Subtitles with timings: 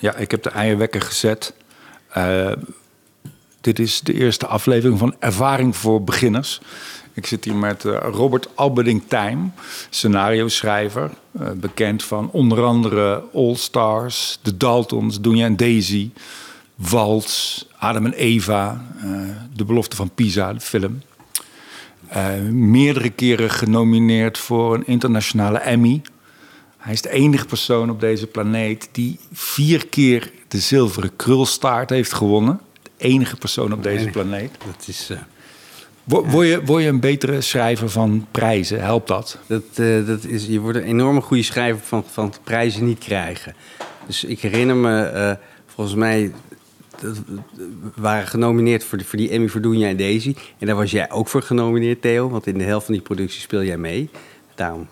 [0.00, 1.54] Ja, ik heb de eierwekker gezet.
[2.16, 2.52] Uh,
[3.60, 6.60] dit is de eerste aflevering van Ervaring voor Beginners.
[7.12, 9.52] Ik zit hier met uh, Robert Albeding-Tijm,
[9.90, 11.10] scenario-schrijver.
[11.40, 16.10] Uh, bekend van onder andere All Stars, The Daltons, Dunja en Daisy,
[16.74, 18.84] Waltz, Adam en Eva,
[19.54, 21.02] De Belofte van Pisa, de film.
[22.50, 26.02] meerdere keren genomineerd voor een internationale Emmy
[26.80, 32.12] hij is de enige persoon op deze planeet die vier keer de zilveren krulstaart heeft
[32.12, 32.60] gewonnen.
[32.82, 34.50] De enige persoon op deze planeet.
[34.66, 35.10] Dat is.
[35.10, 35.18] Uh,
[36.04, 38.80] word, je, word je een betere schrijver van prijzen?
[38.80, 39.38] Helpt dat?
[39.46, 43.54] dat, uh, dat is, je wordt een enorme goede schrijver van, van prijzen niet krijgen.
[44.06, 45.32] Dus ik herinner me, uh,
[45.66, 46.32] volgens mij
[47.00, 47.16] dat,
[47.94, 50.34] waren genomineerd voor, de, voor die Emmy voor Doenja en Daisy.
[50.58, 52.28] En daar was jij ook voor genomineerd, Theo.
[52.28, 54.10] Want in de helft van die productie speel jij mee.
[54.54, 54.88] Daarom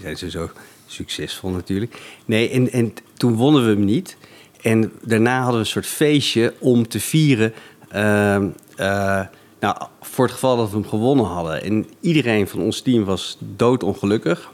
[0.00, 0.50] zijn ze zo
[0.92, 2.00] succesvol natuurlijk.
[2.24, 4.16] Nee, en, en toen wonnen we hem niet.
[4.62, 7.52] En daarna hadden we een soort feestje om te vieren.
[7.94, 8.36] Uh,
[8.78, 9.20] uh,
[9.60, 11.62] nou, voor het geval dat we hem gewonnen hadden.
[11.62, 14.52] En iedereen van ons team was doodongelukkig.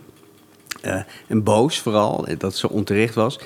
[0.85, 3.39] Uh, en boos vooral, dat het zo onterecht was.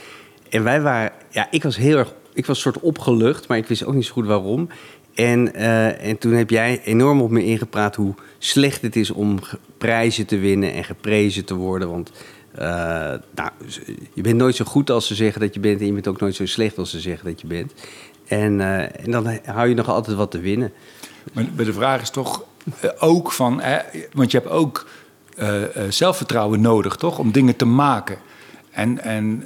[0.48, 3.84] En wij waren, ja, ik was heel erg, ik was soort opgelucht, maar ik wist
[3.84, 4.69] ook niet zo goed waarom.
[5.14, 5.54] En,
[5.98, 9.38] en toen heb jij enorm op me ingepraat hoe slecht het is om
[9.78, 11.91] prijzen te winnen en geprezen te worden.
[11.91, 12.10] Want
[12.58, 12.64] uh,
[13.34, 13.50] nou,
[14.12, 15.80] je bent nooit zo goed als ze zeggen dat je bent.
[15.80, 17.72] En je bent ook nooit zo slecht als ze zeggen dat je bent.
[18.26, 20.72] En, uh, en dan hou je nog altijd wat te winnen.
[21.32, 22.44] Maar de vraag is toch
[22.84, 23.60] uh, ook van...
[23.60, 23.78] Hè,
[24.12, 24.86] want je hebt ook
[25.88, 27.18] zelfvertrouwen nodig, toch?
[27.18, 28.18] Om dingen te maken.
[28.70, 29.44] En, en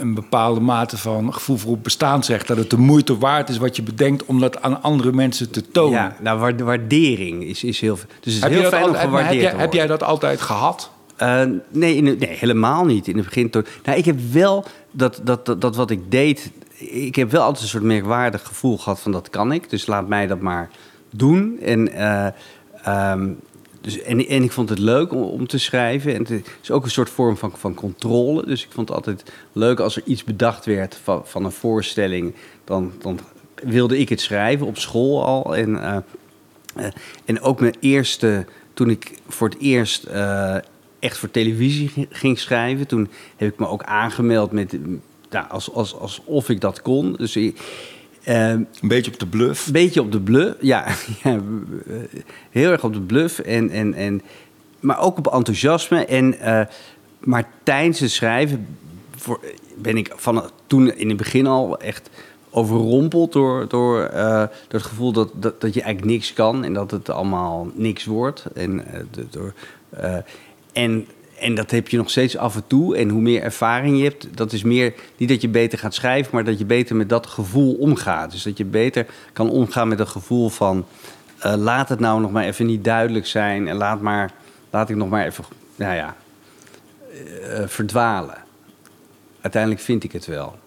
[0.00, 2.46] een bepaalde mate van gevoel voor bestaan zegt...
[2.46, 4.24] dat het de moeite waard is wat je bedenkt...
[4.24, 6.00] om dat aan andere mensen te tonen.
[6.00, 7.98] Ja, nou, waardering is, is heel...
[8.20, 10.90] Dus het is heel fijn om gewaardeerd heb, heb jij dat altijd gehad?
[11.22, 13.08] Uh, nee, nee, helemaal niet.
[13.08, 13.50] In het begin.
[13.84, 16.50] Nou, ik heb wel dat, dat, dat, wat ik deed.
[16.78, 19.70] Ik heb wel altijd een soort merkwaardig gevoel gehad van dat kan ik.
[19.70, 20.70] Dus laat mij dat maar
[21.10, 21.58] doen.
[21.60, 22.26] En, uh,
[23.12, 23.38] um,
[23.80, 26.14] dus, en, ik vond het leuk om, te schrijven.
[26.14, 28.46] En het is ook een soort vorm van, van controle.
[28.46, 32.34] Dus ik vond het altijd leuk als er iets bedacht werd van, van een voorstelling.
[32.64, 33.18] Dan, dan
[33.54, 35.56] wilde ik het schrijven op school al.
[35.56, 35.96] En, uh,
[37.24, 40.06] en ook mijn eerste toen ik voor het eerst
[41.02, 42.86] echt voor televisie ging schrijven.
[42.86, 44.76] Toen heb ik me ook aangemeld met,
[45.30, 47.12] nou, als, als, alsof ik dat kon.
[47.12, 47.52] Dus uh,
[48.24, 49.66] een beetje op de bluff.
[49.66, 50.86] Een beetje op de bluff, ja,
[51.22, 51.40] ja.
[52.50, 53.38] heel erg op de bluff.
[53.38, 54.22] En, en, en,
[54.80, 56.04] maar ook op enthousiasme.
[56.04, 56.60] En, uh,
[57.18, 58.66] maar tijdens het schrijven
[59.16, 59.40] voor,
[59.76, 62.10] ben ik van toen in het begin al echt
[62.50, 66.72] overrompeld door, door, uh, door het gevoel dat, dat, dat, je eigenlijk niks kan en
[66.72, 68.44] dat het allemaal niks wordt.
[68.54, 69.54] En, uh, door,
[70.00, 70.16] uh,
[70.72, 71.06] en,
[71.38, 72.96] en dat heb je nog steeds af en toe.
[72.96, 76.34] En hoe meer ervaring je hebt, dat is meer niet dat je beter gaat schrijven,
[76.34, 78.30] maar dat je beter met dat gevoel omgaat.
[78.30, 80.86] Dus dat je beter kan omgaan met het gevoel van
[81.46, 84.32] uh, laat het nou nog maar even niet duidelijk zijn en laat, maar,
[84.70, 85.44] laat ik nog maar even,
[85.76, 86.16] nou ja,
[87.14, 88.36] uh, verdwalen.
[89.40, 90.58] Uiteindelijk vind ik het wel.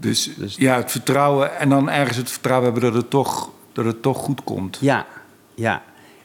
[0.00, 3.84] Dus, dus, ja, het vertrouwen en dan ergens het vertrouwen hebben dat het toch, dat
[3.84, 4.78] het toch goed komt.
[4.80, 5.06] Ja,
[5.54, 5.82] ja.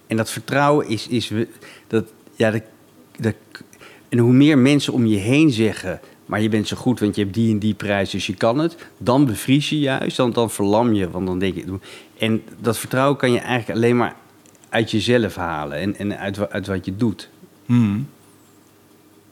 [0.08, 1.32] En dat vertrouwen is, is
[1.88, 2.64] dat, ja, dat,
[3.18, 3.36] dat,
[4.10, 7.22] en hoe meer mensen om je heen zeggen, maar je bent zo goed, want je
[7.22, 10.52] hebt die en die prijs, dus je kan het, dan bevries je juist, dan, dan
[10.52, 11.80] verlam je, want dan denk je.
[12.18, 14.16] En dat vertrouwen kan je eigenlijk alleen maar
[14.70, 17.30] uit jezelf halen en, en uit, uit wat je doet.
[17.66, 18.08] Hmm.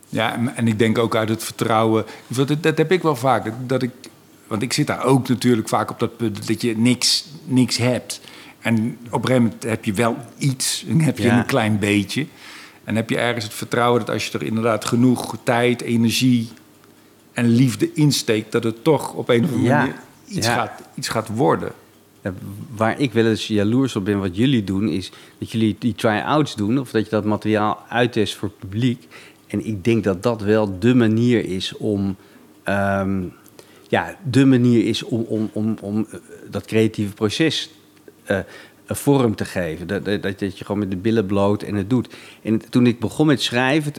[0.10, 2.06] Ja, en ik denk ook uit het vertrouwen.
[2.62, 3.52] Dat, heb ik wel vaak.
[3.68, 3.92] Dat ik,
[4.48, 8.22] want ik zit daar ook natuurlijk vaak op dat punt dat je niks, niks hebt.
[8.66, 12.26] En op een gegeven moment heb je wel iets, heb je een klein beetje.
[12.84, 16.50] En heb je ergens het vertrouwen dat als je er inderdaad genoeg tijd, energie
[17.34, 19.96] en liefde insteekt, dat het toch op een of andere manier
[20.28, 21.72] iets, gaat, iets gaat worden.
[22.76, 26.56] waar ik wel eens jaloers op ben wat jullie doen, is dat jullie die try-outs
[26.56, 29.08] doen, of dat je dat materiaal uittest voor het publiek.
[29.48, 32.16] En ik denk dat dat wel de manier is om.
[32.70, 33.34] Um,
[33.88, 36.20] ja, de manier is om, om, om, om eh,
[36.50, 37.70] dat creatieve proces
[38.26, 39.88] een vorm te geven.
[39.88, 42.16] Dat, dat, dat, je gewoon met de billen bloot en het doet.
[42.42, 43.94] En toen ik begon met schrijven,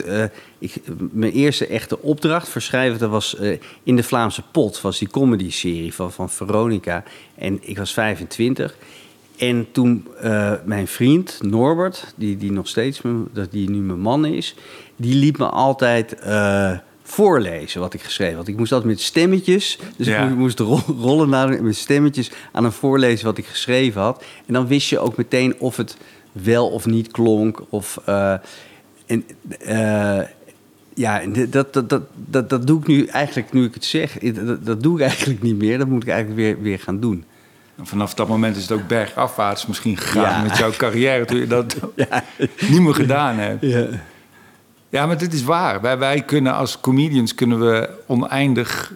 [0.59, 0.73] ik,
[1.11, 3.37] mijn eerste echte opdracht voor schrijven, dat was
[3.83, 7.03] in de Vlaamse Pot, was die comedy-serie van, van Veronica.
[7.35, 8.77] En ik was 25.
[9.37, 10.07] En toen
[10.65, 13.01] mijn vriend Norbert, die, die nog steeds,
[13.49, 14.55] die nu mijn man is,
[14.95, 16.15] die liet me altijd
[17.07, 18.47] voorlezen wat ik geschreven had.
[18.47, 20.59] Ik moest altijd met stemmetjes, dus ik moest
[21.07, 24.23] rollen naar met stemmetjes aan een voorlezen wat ik geschreven had.
[24.45, 25.97] En dan wist je ook meteen of het
[26.31, 27.61] wel of niet klonk.
[27.69, 28.33] Of, uh,
[29.05, 29.25] en,
[29.67, 30.21] uh,
[30.93, 34.65] Ja, dat, dat, dat, dat, dat doe ik nu eigenlijk, nu ik het zeg, dat,
[34.65, 35.77] dat doe ik eigenlijk niet meer.
[35.77, 37.23] Dat moet ik eigenlijk weer, weer gaan doen.
[37.81, 41.75] vanaf dat moment is het ook bergafwaarts misschien gegaan met jouw carrière, toen je dat
[41.95, 42.23] ja.
[42.69, 43.61] niet meer gedaan hebt.
[43.61, 43.87] Ja.
[44.89, 45.81] Ja, maar dit is waar.
[45.81, 48.93] Wij, wij kunnen als comedians kunnen we oneindig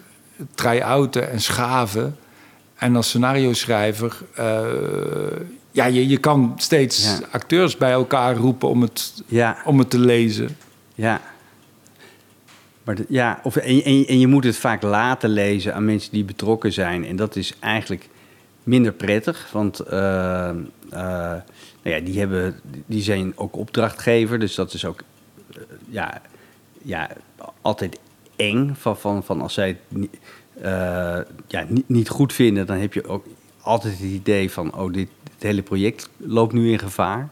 [0.54, 2.16] try-outen en schaven.
[2.74, 4.60] En als scenario schrijver, uh,
[5.70, 9.22] ja, je, je kan steeds acteurs bij elkaar roepen om het,
[9.64, 10.56] om het te lezen.
[10.94, 11.20] Ja.
[12.84, 16.24] Maar ja, of, en, en, en, je moet het vaak laten lezen aan mensen die
[16.24, 17.06] betrokken zijn.
[17.06, 18.08] En dat is eigenlijk
[18.62, 20.50] minder prettig, want uh, uh,
[20.90, 21.42] nou
[21.82, 24.38] ja, die, hebben, die zijn ook opdrachtgever.
[24.38, 25.00] Dus dat is ook
[25.88, 26.22] ja,
[26.82, 27.10] ja,
[27.60, 27.98] altijd
[28.36, 28.74] eng.
[28.74, 30.08] Van, van, van als zij het
[31.46, 33.26] ja, niet, niet goed vinden, dan heb je ook
[33.60, 37.28] altijd het idee van: oh, dit, het hele project loopt nu in gevaar.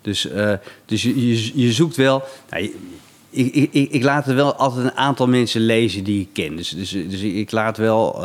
[0.00, 0.52] Dus, uh,
[0.84, 2.22] dus je, je, je, zoekt wel.
[2.50, 2.72] Nou,
[3.30, 6.56] ik, ik, ik, laat er wel altijd een aantal mensen lezen die ik ken.
[6.56, 8.24] Dus, dus, dus ik laat wel,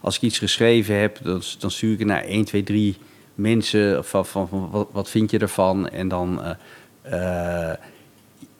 [0.00, 2.96] als ik iets geschreven heb, dan, dan stuur ik naar 1, 2, 3
[3.34, 4.04] mensen.
[4.04, 5.88] Van, van, van wat, vind je ervan?
[5.88, 6.56] En dan.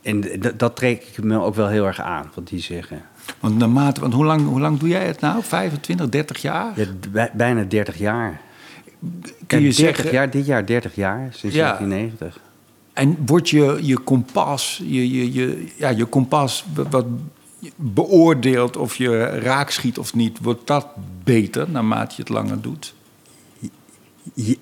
[0.07, 0.25] En
[0.57, 3.03] dat trek ik me ook wel heel erg aan, wat die zeggen.
[3.41, 5.43] Want naarmate, want hoe lang, hoe lang doe jij het nou?
[5.43, 6.73] 25, 30 jaar?
[7.13, 8.41] Ja, bijna 30 jaar.
[9.47, 10.13] Kun je 30 zeggen...
[10.13, 11.63] jaar, dit jaar 30 jaar, sinds ja.
[11.63, 12.41] 1990.
[12.93, 17.07] En wordt je, je kompas, je, je, je, ja, je kompas wat
[17.77, 20.87] beoordeelt of je raak schiet of niet, wordt dat
[21.25, 22.95] beter naarmate je het langer doet?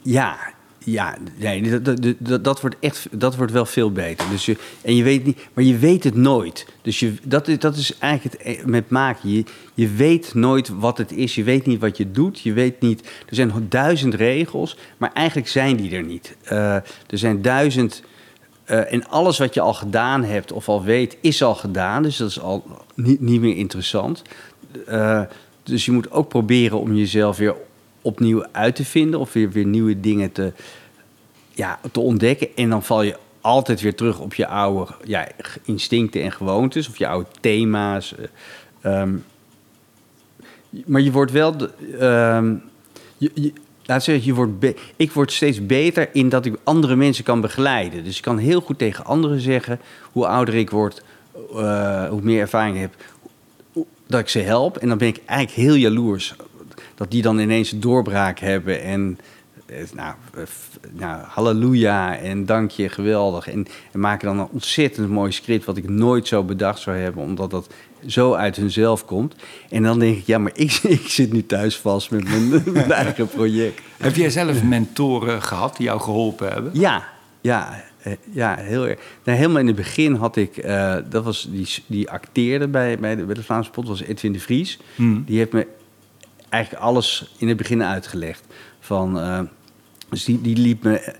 [0.02, 0.36] Ja,
[0.84, 4.30] ja, nee, dat, dat, dat, wordt echt dat wordt wel veel beter.
[4.30, 6.66] Dus je, en je weet niet, maar je weet het nooit.
[6.82, 9.30] Dus je, dat, dat is eigenlijk het e- met maken.
[9.30, 9.44] Je,
[9.74, 11.34] je weet nooit wat het is.
[11.34, 12.40] Je weet niet wat je doet.
[12.40, 13.00] Je weet niet.
[13.28, 16.36] Er zijn duizend regels, maar eigenlijk zijn die er niet.
[16.44, 18.02] Uh, er zijn duizend.
[18.66, 22.02] Uh, en alles wat je al gedaan hebt of al weet, is al gedaan.
[22.02, 22.64] Dus dat is al
[22.94, 24.22] niet, niet meer interessant.
[25.62, 27.54] Dus je moet ook proberen om jezelf weer
[28.04, 30.52] opnieuw uit te vinden of weer, weer nieuwe dingen te,
[31.50, 32.48] ja, te ontdekken.
[32.54, 35.28] En dan val je altijd weer terug op je oude ja,
[35.64, 38.14] instincten en gewoontes of je oude thema's.
[38.82, 39.24] Um,
[40.86, 41.54] maar je wordt wel.
[42.00, 42.62] Um,
[43.18, 43.52] je, je,
[43.84, 48.04] laat zeggen, je wordt ik word steeds beter in dat ik andere mensen kan begeleiden.
[48.04, 49.80] Dus ik kan heel goed tegen anderen zeggen
[50.12, 51.02] hoe ouder ik word,
[51.54, 52.94] uh, hoe meer ervaring ik heb,
[54.06, 54.76] dat ik ze help.
[54.76, 56.34] En dan ben ik eigenlijk heel jaloers
[56.94, 59.18] dat die dan ineens een doorbraak hebben en
[59.66, 60.14] eh, nou,
[60.92, 63.48] nou, halleluja en dank je, geweldig.
[63.48, 67.22] En, en, maken dan een ontzettend mooi script wat ik nooit zo bedacht zou hebben,
[67.22, 67.68] omdat dat
[68.06, 69.34] zo uit hunzelf komt.
[69.70, 72.92] En dan denk ik, ja, maar ik, ik zit nu thuis vast met mijn, mijn
[72.92, 73.80] eigen project.
[73.96, 76.70] Heb jij zelf mentoren gehad die jou geholpen hebben?
[76.74, 77.08] Ja,
[77.40, 78.98] ja, eh, ja, heel erg.
[79.24, 83.16] Nou, helemaal in het begin had ik, uh, dat was die, die acteerde bij, bij,
[83.16, 84.78] de, bij de Vlaamse pot, was Edwin de Vries.
[84.94, 85.24] Hmm.
[85.26, 85.66] Die heeft me
[86.54, 88.44] eigenlijk alles in het begin uitgelegd.
[88.80, 89.40] Van, uh,
[90.08, 91.14] dus die, die, liep me,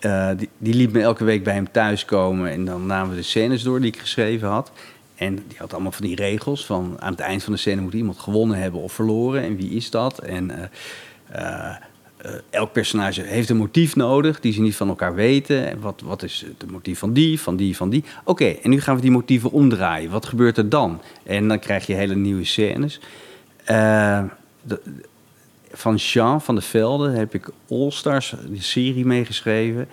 [0.00, 2.50] uh, die, liep me elke week bij hem thuiskomen.
[2.50, 4.72] En dan namen we de scènes door die ik geschreven had.
[5.14, 6.66] En die had allemaal van die regels.
[6.66, 9.42] Van aan het eind van de scène moet iemand gewonnen hebben of verloren.
[9.42, 10.18] En wie is dat?
[10.18, 10.70] En
[11.36, 11.76] uh,
[12.50, 15.70] elk personage heeft een motief nodig die ze niet van elkaar weten.
[15.70, 18.04] En wat, wat is het motief van die, van die, van die?
[18.24, 20.10] Oké, en nu gaan we die motieven omdraaien.
[20.10, 21.00] Wat gebeurt er dan?
[21.22, 23.00] En dan krijg je hele nieuwe scènes.
[25.72, 29.88] Van Jean van de Velde heb ik All Stars, die serie meegeschreven.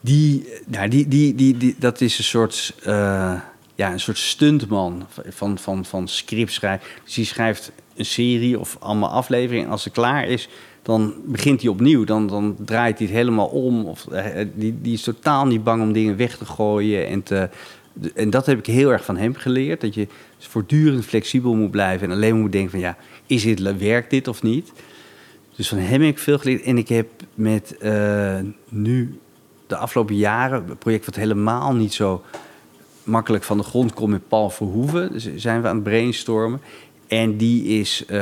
[0.00, 3.40] Die, nou, die, die, die, die, dat is een soort, uh,
[3.74, 6.86] ja, een soort stuntman van, van, van scriptschrijven.
[7.04, 9.64] Dus die schrijft een serie of allemaal afleveringen.
[9.64, 10.48] En als ze klaar is,
[10.82, 12.04] dan begint hij opnieuw.
[12.04, 13.84] Dan, dan draait hij het helemaal om.
[13.84, 17.06] Of, uh, die, die is totaal niet bang om dingen weg te gooien.
[17.06, 17.48] En, te,
[18.14, 19.80] en dat heb ik heel erg van hem geleerd.
[19.80, 22.10] Dat je voortdurend flexibel moet blijven.
[22.10, 24.72] En alleen moet denken van ja, is dit, werkt dit of niet?
[25.56, 26.62] Dus van hem heb ik veel geleerd.
[26.62, 29.18] En ik heb met uh, nu
[29.66, 32.22] de afgelopen jaren een project wat helemaal niet zo
[33.04, 35.12] makkelijk van de grond komt met Paul Verhoeven.
[35.12, 36.60] Dus zijn we aan het brainstormen.
[37.06, 38.16] En die is, uh,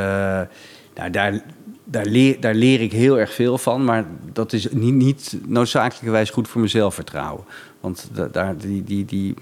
[0.95, 1.43] nou, daar,
[1.85, 3.85] daar, leer, daar leer ik heel erg veel van.
[3.85, 7.45] Maar dat is niet, niet noodzakelijkerwijs goed voor mijn zelfvertrouwen.
[7.81, 9.35] Want daar, die, die, die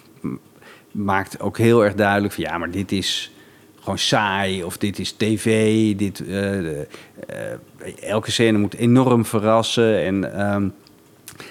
[0.92, 3.31] maakt ook heel erg duidelijk van ja, maar dit is
[3.82, 5.96] gewoon saai of dit is tv.
[5.96, 6.82] Dit, uh, uh,
[8.00, 10.04] elke scène moet enorm verrassen.
[10.04, 10.74] En um,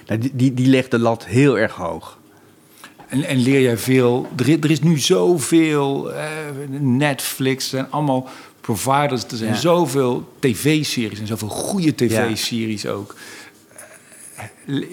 [0.08, 2.20] nou, die, die legt de lat heel erg hoog.
[3.08, 4.28] En, en leer jij veel?
[4.38, 6.28] Er, er is nu zoveel, uh,
[6.80, 8.30] Netflix en allemaal
[8.62, 9.24] providers.
[9.24, 13.16] Er zijn zoveel tv-series en zoveel goede tv-series ook.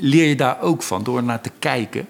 [0.01, 2.07] Leer je daar ook van door naar te kijken?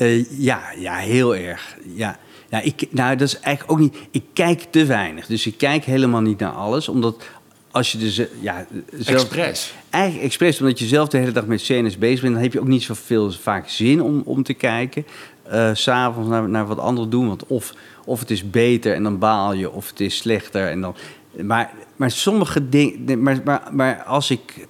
[0.00, 1.76] Uh, ja, ja, heel erg.
[1.94, 2.18] Ja.
[2.50, 3.96] Ja, ik, nou, dat is eigenlijk ook niet.
[4.10, 5.26] Ik kijk te weinig.
[5.26, 6.88] Dus ik kijk helemaal niet naar alles.
[6.88, 7.22] Omdat
[7.70, 8.20] als je dus.
[8.40, 8.66] Ja,
[8.98, 9.74] zelf, Expres.
[9.90, 12.60] Eigenlijk expres, omdat je zelf de hele dag met scènes bezig bent, dan heb je
[12.60, 15.06] ook niet zoveel vaak zin om, om te kijken.
[15.42, 17.26] Eh, s S'avonds naar, naar wat anderen doen.
[17.28, 17.74] Want of,
[18.04, 20.94] of het is beter en dan baal je, of het is slechter en dan.
[21.42, 23.22] Maar, maar sommige dingen.
[23.22, 24.66] Maar, maar, maar als ik.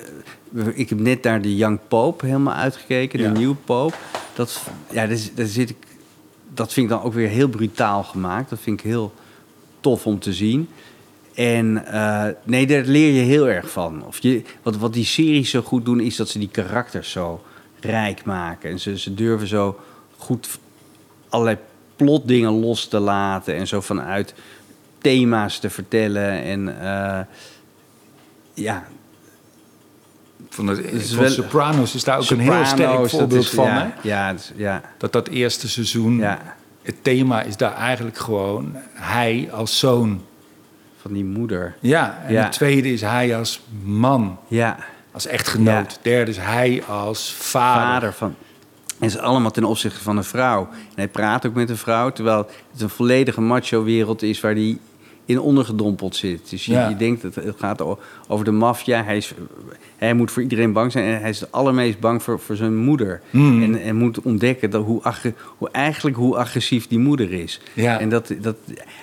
[0.57, 3.31] eh, Ik heb net naar de Young Pope helemaal uitgekeken, Ja.
[3.33, 3.95] de nieuwe Pope.
[4.35, 5.77] Dat, ja, daar, daar zit ik,
[6.59, 8.51] dat vind ik dan ook weer heel brutaal gemaakt.
[8.51, 9.13] Dat vind ik heel
[9.81, 10.69] tof om te zien.
[11.35, 14.05] En eh, nee, daar leer je heel erg van.
[14.07, 17.43] Of je, wat, wat die series zo goed doen, is dat ze die karakters zo
[17.81, 18.71] rijk maken.
[18.71, 19.81] En ze, ze durven zo
[20.17, 20.59] goed
[21.29, 21.57] allerlei
[21.97, 23.55] plotdingen los te laten.
[23.55, 24.35] En zo vanuit
[24.99, 26.43] thema's te vertellen.
[26.43, 27.21] En eh,
[28.55, 28.89] ja,
[30.67, 33.65] Van, de, wel- Sopranos is daar ook een heel sterk voorbeeld is- van.
[33.67, 34.09] Ja, Hè?
[34.09, 36.39] ja, dat ja, Dat dat eerste seizoen, ja,
[36.83, 40.23] het thema is daar eigenlijk gewoon hij als zoon.
[41.01, 41.75] van die moeder.
[41.81, 44.77] Ja, en het tweede is hij als man, Ja,
[45.13, 45.99] als echtgenoot.
[46.03, 47.83] Derde is hij als vader.
[47.87, 48.35] vader van.
[48.99, 50.69] En is allemaal ten opzichte van een vrouw.
[50.71, 54.79] En hij praat ook met een vrouw, terwijl het een volledige macho-wereld is waar hij
[55.29, 56.51] in ondergedompeld zit.
[56.51, 56.89] Dus je, Ja.
[56.89, 57.83] je denkt dat het gaat
[58.29, 59.05] over de maffia.
[59.05, 59.33] Hij, is-
[59.97, 62.77] hij moet voor iedereen bang zijn en hij is het allermeest bang voor, voor zijn
[62.77, 63.21] moeder.
[63.31, 63.63] Hmm.
[63.63, 65.03] En, en moet ontdekken dat hoe,
[65.59, 67.61] hoe eigenlijk hoe agressief die moeder is.
[67.75, 68.01] Ja.
[68.01, 68.57] En dat, dat,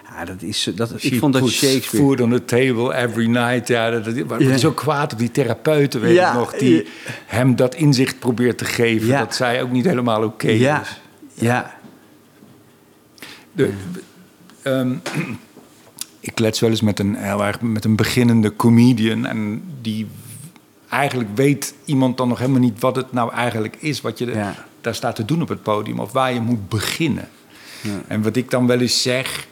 [0.10, 0.72] ja, dat is.
[0.76, 2.06] Dat, She ik vond dat Shakespeare.
[2.06, 3.68] Food on the table every night.
[3.68, 4.58] Ja, dat, Ja.
[4.58, 6.54] zo kwaad op die therapeuten, weet Ja, ik nog.
[6.56, 6.84] Die ja.
[7.26, 9.08] hem dat inzicht probeert te geven.
[9.08, 9.20] Ja.
[9.20, 10.60] Dat zij ook niet helemaal oké is.
[11.34, 11.74] ja,
[13.52, 13.70] De,
[14.62, 14.96] ehm,
[16.26, 19.26] ik klets wel eens met een, heel erg, met een beginnende comedian.
[19.26, 20.08] En die
[20.90, 24.02] eigenlijk weet iemand dan nog helemaal niet wat het nou eigenlijk is.
[24.02, 24.66] Wat je Ja.
[24.82, 26.00] daar staat te doen op het podium.
[26.00, 27.30] Of waar je moet beginnen.
[28.08, 29.48] En wat ik dan wel eens zeg.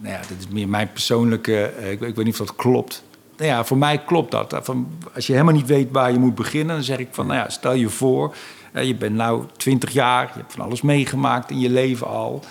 [0.00, 1.62] Nou ja, dit is meer mijn persoonlijke.
[1.64, 3.02] eh, Ik, weet- ik weet niet of dat klopt.
[3.36, 4.58] Nou ja, voor mij klopt dat.
[4.62, 7.38] Van, als je helemaal niet weet waar je moet beginnen, dan zeg ik van, nou
[7.38, 8.34] ja, stel je voor,
[8.72, 12.44] eh, je bent nou 20 jaar, je hebt van alles meegemaakt in je leven al.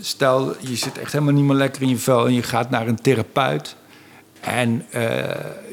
[0.00, 2.86] Stel, je zit echt helemaal niet meer lekker in je vel en je gaat naar
[2.86, 3.76] een therapeut.
[4.40, 5.02] En eh,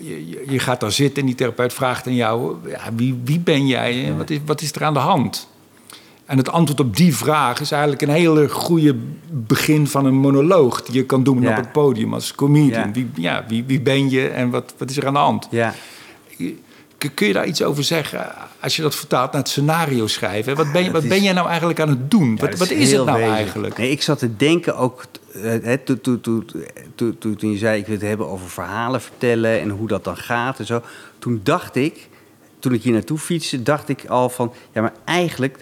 [0.02, 3.40] je, je- je gaat daar zitten en die therapeut vraagt aan jou: ja, wie, wie
[3.40, 5.48] ben jij en wat is, wat is er aan de hand?
[6.26, 8.96] En het antwoord op die vraag is eigenlijk een hele goede
[9.32, 11.50] begin van een monoloog die je kan doen Ja.
[11.50, 12.86] op het podium als comedian.
[12.88, 12.92] Ja.
[12.92, 15.48] Wie, ja, wie, wie ben je en wat, wat is er aan de hand?
[15.52, 15.74] ja.
[17.14, 20.56] Kun je daar iets over zeggen als je dat vertaalt naar het scenario schrijven?
[20.56, 22.30] Wat ben, je, wat ben jij nou eigenlijk aan het doen?
[22.30, 23.78] Ja, wat dat wat is het nou eigenlijk?
[23.78, 25.06] Nee, ik zat te denken ook,
[25.44, 25.74] eh,
[27.20, 30.60] toen je zei, ik wil het hebben over verhalen vertellen en hoe dat dan gaat
[30.60, 30.82] en zo.
[31.20, 32.10] Toen dacht ik,
[32.60, 35.60] toen ik hier naartoe fietste, dacht ik al van, ja, maar eigenlijk,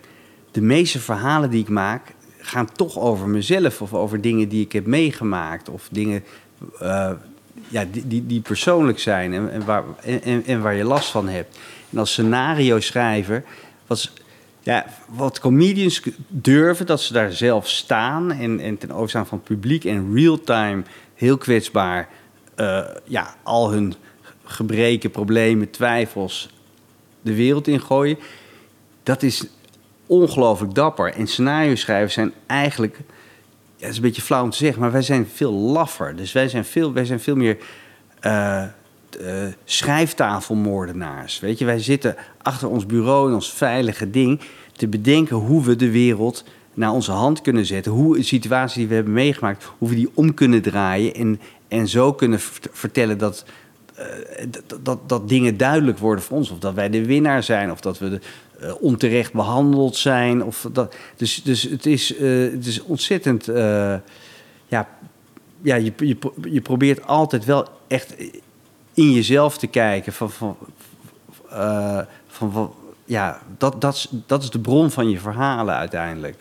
[0.51, 4.72] de meeste verhalen die ik maak, gaan toch over mezelf of over dingen die ik
[4.72, 6.24] heb meegemaakt of dingen
[6.79, 7.12] eh,
[7.67, 11.27] ja, die, die, die persoonlijk zijn en, en, waar, en, en, waar je last van
[11.27, 11.57] hebt.
[11.89, 13.43] En als scenario schrijver
[13.88, 14.13] was
[14.62, 19.47] ja, wat comedians durven, dat ze daar zelf staan en, en ten overstaan van het
[19.47, 20.83] publiek en real-time
[21.15, 22.09] heel kwetsbaar
[22.55, 23.93] eh, ja, al hun
[24.43, 26.50] gebreken, problemen, twijfels
[27.21, 28.17] de wereld ingooien.
[29.03, 29.45] Dat is
[30.05, 31.13] ongelooflijk dapper.
[31.13, 33.00] En scenario schrijvers zijn eigenlijk,
[33.77, 36.15] ja, het is een beetje flauw om te zeggen, maar wij zijn veel laffer.
[36.15, 37.57] Dus wij zijn veel, wij zijn veel meer
[38.19, 38.69] eh, eh,
[39.65, 41.39] schrijftafelmoordenaars.
[41.39, 44.39] Weet je, wij zitten achter ons bureau in ons veilige ding
[44.72, 46.43] te bedenken hoe we de wereld
[46.74, 47.91] naar onze hand kunnen zetten.
[47.91, 51.88] Hoe een situatie die we hebben meegemaakt, hoe we die om kunnen draaien en, en
[51.88, 53.46] zo kunnen vert- vertellen dat,
[54.50, 56.50] dat, dat, dat dingen duidelijk worden voor ons.
[56.50, 58.20] Of dat wij de winnaar zijn, of dat we
[58.60, 60.44] eh, onterecht behandeld zijn.
[60.44, 63.48] Of dat, dus, dus het, is, eh, het is ontzettend.
[63.48, 63.96] eh,
[64.68, 64.88] ja,
[65.62, 66.18] ja je, je,
[66.50, 68.16] je probeert altijd wel echt
[68.94, 70.13] in jezelf te kijken.
[70.13, 70.58] Van, van,
[71.50, 72.74] eh, van, van-
[73.06, 76.36] ja, dat, dat, is, dat is de bron van je verhalen uiteindelijk.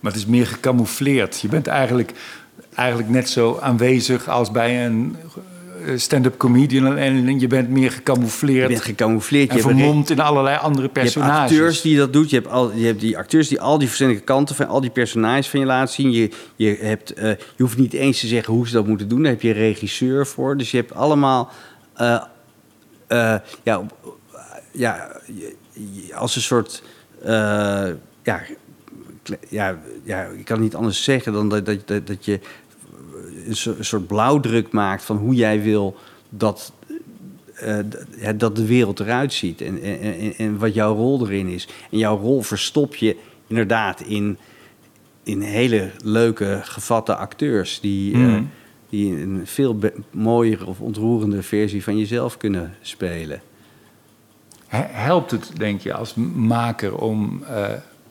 [0.00, 1.40] Maar het is meer gecamoufleerd.
[1.40, 2.12] Je bent eigenlijk,
[2.74, 5.42] eigenlijk net zo aanwezig als bij een eh,
[5.96, 6.96] stand-up comedian.
[6.96, 9.50] En je bent meer Je gecamoufleerd bent gecamoufleerd.
[9.50, 11.50] en je vermomd in allerlei andere Je hebt personages.
[11.50, 12.24] acteurs die dat doen.
[12.28, 14.90] Je hebt, al, je hebt die acteurs die al die verschillende kanten van al die
[14.90, 16.10] personages van je laten zien.
[16.10, 19.22] Je, je, hebt, eh, je hoeft niet eens te zeggen hoe ze dat moeten doen.
[19.22, 20.56] Daar heb je een regisseur voor.
[20.56, 21.50] Dus je hebt allemaal
[21.94, 22.22] eh,
[23.06, 23.82] eh, ja,
[24.72, 26.82] ja, je- je- als een soort
[27.22, 27.30] eh,
[28.22, 28.40] ja,
[29.48, 32.40] ja, ja, ik kan niet anders zeggen dan dat, dat, dat, dat je
[33.46, 35.96] een soort, een soort blauwdruk maakt van hoe jij wil
[36.28, 36.72] dat
[37.54, 37.78] eh,
[38.36, 41.68] dat de wereld eruit ziet en, en, en, wat jouw rol erin is.
[41.90, 43.16] En jouw rol verstop je
[43.46, 44.38] inderdaad in,
[45.22, 47.80] in hele leuke, gevatte acteurs...
[47.80, 48.42] die, eh, Mhm.
[48.88, 49.78] die een veel
[50.10, 53.40] mooiere of ontroerende versie van jezelf kunnen spelen.
[54.66, 57.64] He- Helpt het, denk je, als maker om eh,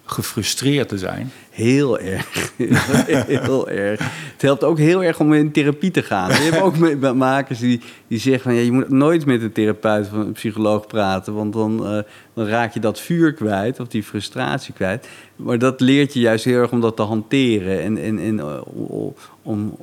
[0.09, 1.31] gefrustreerd te zijn?
[1.49, 2.53] Heel erg.
[3.27, 3.99] heel erg.
[4.31, 6.29] Het helpt ook heel erg om in therapie te gaan.
[6.29, 8.53] Je hebt ook makers die, die zeggen van...
[8.53, 11.33] Ja, je moet nooit met een therapeut of een psycholoog praten...
[11.33, 11.99] want dan, eh,
[12.33, 15.07] dan raak je dat vuur kwijt of die frustratie kwijt.
[15.35, 17.81] Maar dat leert je juist heel erg om dat te hanteren...
[17.81, 19.77] en, en, en eh, om, om,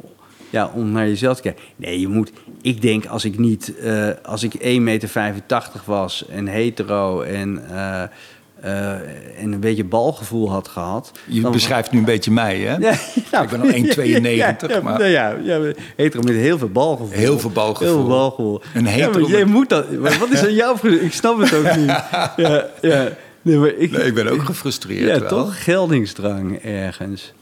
[0.51, 1.63] ja, om naar jezelf te kijken.
[1.77, 2.33] Nee, je moet...
[2.63, 3.79] Ik denk als ik niet...
[3.79, 7.63] eh, als ik 1,85 meter was en hetero en...
[8.61, 8.91] eh,
[9.43, 11.11] en een beetje balgevoel had gehad.
[11.27, 12.77] Je dan- beschrijft nu een beetje mij, hè?
[12.89, 12.95] ja,
[13.31, 13.43] ja.
[13.43, 13.97] Ik ben al 1,92,
[14.37, 17.13] Ja, ja, maar- Ja, ja, hetero met heel veel balgevoel.
[17.19, 17.87] Heel veel balgevoel.
[17.89, 18.61] Heel veel balgevoel.
[18.75, 19.91] Een hetero Ja, maar jij met- moet dat...
[19.91, 20.77] maar Wat is aan jou...
[20.79, 21.87] voor- Ik snap het ook niet.
[22.37, 23.09] Ja, ja.
[23.43, 25.29] Nee, maar ik, Nee, ik ben ook gefrustreerd Ja, wel.
[25.29, 25.65] toch?
[25.65, 27.33] Geldingsdrang ergens.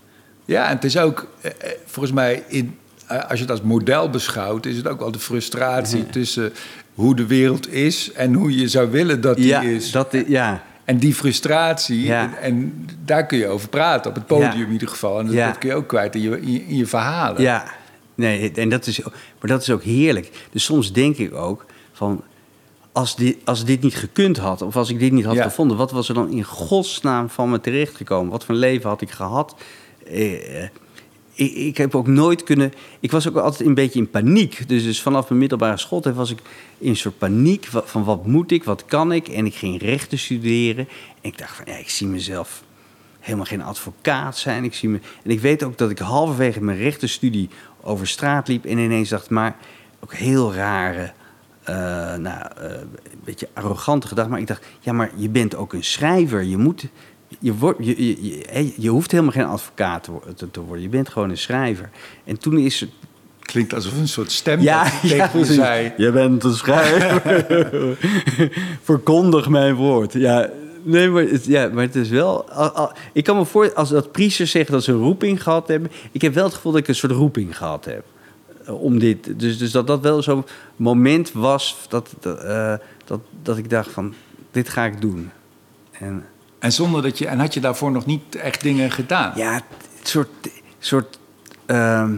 [0.45, 4.11] Ja, en het is ook, eh, eh, volgens mij, in, als je het als model
[4.11, 6.53] beschouwt, is het ook wel de frustratie tussen
[6.95, 9.91] hoe de wereld is en hoe je zou willen dat die Ja, is.
[9.91, 10.63] dat, ja.
[10.85, 12.23] En die frustratie, Ja.
[12.23, 14.67] en, en daar kun je over praten, op het podium Ja.
[14.67, 15.19] in ieder geval.
[15.19, 15.47] En dat, Ja.
[15.47, 17.43] dat kun je ook kwijt in je, in je, in je verhalen.
[17.43, 17.65] Ja,
[18.15, 20.31] nee, en dat is, maar dat is ook heerlijk.
[20.53, 22.23] Dus soms denk ik ook van,
[22.93, 25.91] als dit, als dit niet gekund had, of als ik dit niet had gevonden, wat
[25.91, 28.31] was er dan in godsnaam van me terechtgekomen?
[28.31, 29.55] Wat voor een leven had ik gehad?
[30.07, 30.69] Eh, eh,
[31.35, 32.73] ik, ik heb ook nooit kunnen.
[33.01, 34.69] Ik was ook altijd een beetje in paniek.
[34.69, 36.39] Dus, dus vanaf mijn middelbare schooltijd was ik
[36.79, 39.29] in een soort paniek van wat moet ik, wat kan ik?
[39.29, 40.89] En ik ging rechten studeren.
[41.21, 42.63] En ik dacht van ja, ik zie mezelf
[43.21, 44.65] helemaal geen advocaat zijn.
[44.65, 47.49] Ik zie me, en ik weet ook dat ik halverwege mijn rechtenstudie
[47.81, 49.57] over straat liep en ineens dacht, maar
[50.01, 51.13] ook heel rare,
[51.63, 51.75] eh,
[52.15, 54.31] nou, eh, een beetje arrogante gedachte.
[54.31, 56.43] Maar ik dacht, ja, maar je bent ook een schrijver.
[56.43, 56.87] Je moet,
[57.39, 60.83] je, wordt, je, je, je, hoeft helemaal geen advocaat te, wo- te, te worden.
[60.83, 61.91] Je bent gewoon een schrijver.
[62.25, 62.91] En toen is het
[63.41, 65.93] Klinkt alsof een soort stem ja, tegen ja, zei.
[65.97, 67.23] Je bent een schrijver.
[68.83, 70.13] Verkondig mijn woord.
[70.13, 70.51] Ja,
[70.83, 72.51] nee, maar het, ja, maar het is wel...
[72.51, 75.69] al- al- ik kan me voor, als dat priesters zeggen dat ze een roeping gehad
[75.69, 75.91] hebben...
[76.13, 78.05] Ik heb wel het gevoel dat ik een soort roeping gehad heb.
[78.67, 80.45] eh, Om dit, dus, dus dat dat wel zo'n
[80.77, 84.15] moment was dat, dat, eh, dat, dat ik dacht van...
[84.51, 85.31] Dit ga ik doen.
[85.91, 86.25] En
[86.65, 89.33] En zonder dat je, en had je daarvoor nog niet echt dingen gedaan?
[89.37, 90.29] ja, het soort,
[90.79, 91.19] soort
[91.67, 92.17] ehm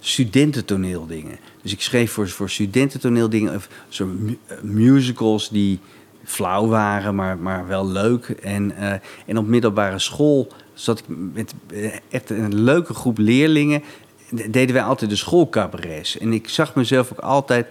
[0.00, 1.38] studententoneeldingen.
[1.62, 5.78] Dus ik schreef voor, voor studententoneeldingen, of soort mu- musicals die
[6.24, 8.28] flauw waren, maar, maar wel leuk.
[8.28, 8.92] En, eh,
[9.26, 13.82] en op middelbare school zat ik met eh, echt een leuke groep leerlingen.
[14.30, 16.18] Deden wij altijd de schoolcabarets.
[16.18, 17.66] En ik zag mezelf ook altijd.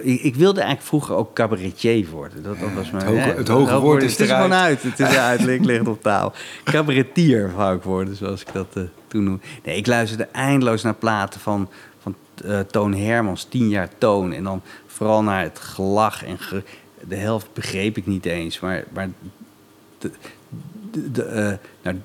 [0.00, 2.42] Ik, ik wilde eigenlijk vroeger ook cabaretier worden.
[2.42, 4.42] Dat, dat was mijn, hoge- hè, het hoge woord is Het is eruit.
[4.44, 4.82] gewoon uit.
[4.82, 5.46] Het is eruit.
[5.46, 6.32] Ik lig het op taal.
[6.64, 9.40] Cabaretier wou ik worden, zoals ik dat eh, toen noemde.
[9.64, 11.68] Nee, ik luisterde eindeloos naar platen van,
[12.02, 12.14] van
[12.44, 14.32] eh, Toon Hermans, tien jaar Toon.
[14.32, 16.24] En dan vooral naar het gelach.
[16.24, 16.62] En ge-
[17.08, 18.60] de helft begreep ik niet eens.
[18.60, 19.08] Maar, maar
[19.98, 20.10] de,
[20.92, 21.96] de, de, eh, nou,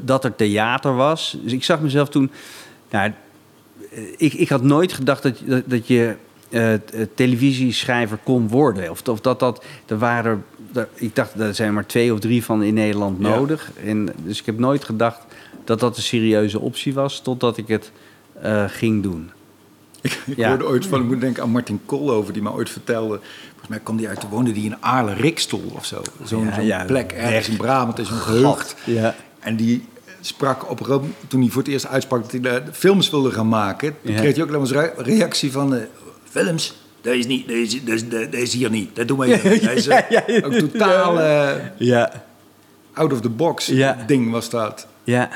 [0.00, 1.38] dat er theater was.
[1.42, 2.30] Dus ik zag mezelf toen...
[2.90, 3.12] Nou,
[4.16, 6.16] ik, ik had nooit gedacht dat, dat, dat je
[6.48, 6.72] eh,
[7.14, 8.90] televisieschrijver kon worden.
[8.90, 9.64] Of, of dat dat.
[9.86, 10.44] Er waren.
[10.74, 13.28] er- ik dacht, er zijn maar twee of drie van in Nederland Ja.
[13.28, 13.70] nodig.
[13.84, 15.20] En, dus ik heb nooit gedacht
[15.64, 17.20] dat dat een serieuze optie was.
[17.20, 17.90] Totdat ik het
[18.42, 19.30] eh, ging doen.
[20.00, 20.48] Ik, ik Ja.
[20.48, 23.20] hoorde ooit van, ik moet denken aan Martin Koolhoven, die me ooit vertelde.
[23.48, 26.02] Volgens mij kwam die uit, woonde die in Aarle-Rikstol of zo.
[26.24, 28.76] Zo'n Ja, ja, plek ergens in Brabant, is zo'n gehucht.
[28.84, 29.14] Ja.
[29.40, 29.84] En die
[30.20, 33.94] sprak op een toen hij voor het eerst uitsprak dat hij films wilde gaan maken.
[34.04, 35.74] Toen kreeg hij ook nog eens re- reactie van,
[36.44, 36.74] films?
[37.00, 39.62] Dat is, niet, dat, is, dat, is, dat is hier niet, dat doen wij niet.
[39.64, 40.44] Dat is eh, Ja, ja, ja.
[40.46, 42.12] ook totaal eh, Ja.
[42.92, 43.72] out of the box
[44.06, 44.86] ding was dat.
[45.04, 45.28] Ja.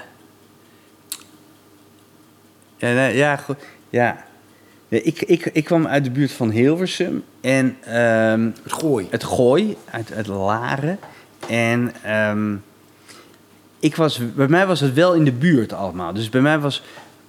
[2.77, 3.57] Ja, nee, ja, goed.
[3.91, 4.25] Ja.
[4.89, 9.07] Nee, ik, ik, ik kwam uit de buurt van Hilversum en ehm, Het gooi.
[9.11, 10.99] het Gooi, uit, uit Laren.
[11.49, 12.55] En ehm,
[13.79, 16.13] ik was, bij mij was het wel in de buurt allemaal.
[16.13, 16.83] Dus bij mij was,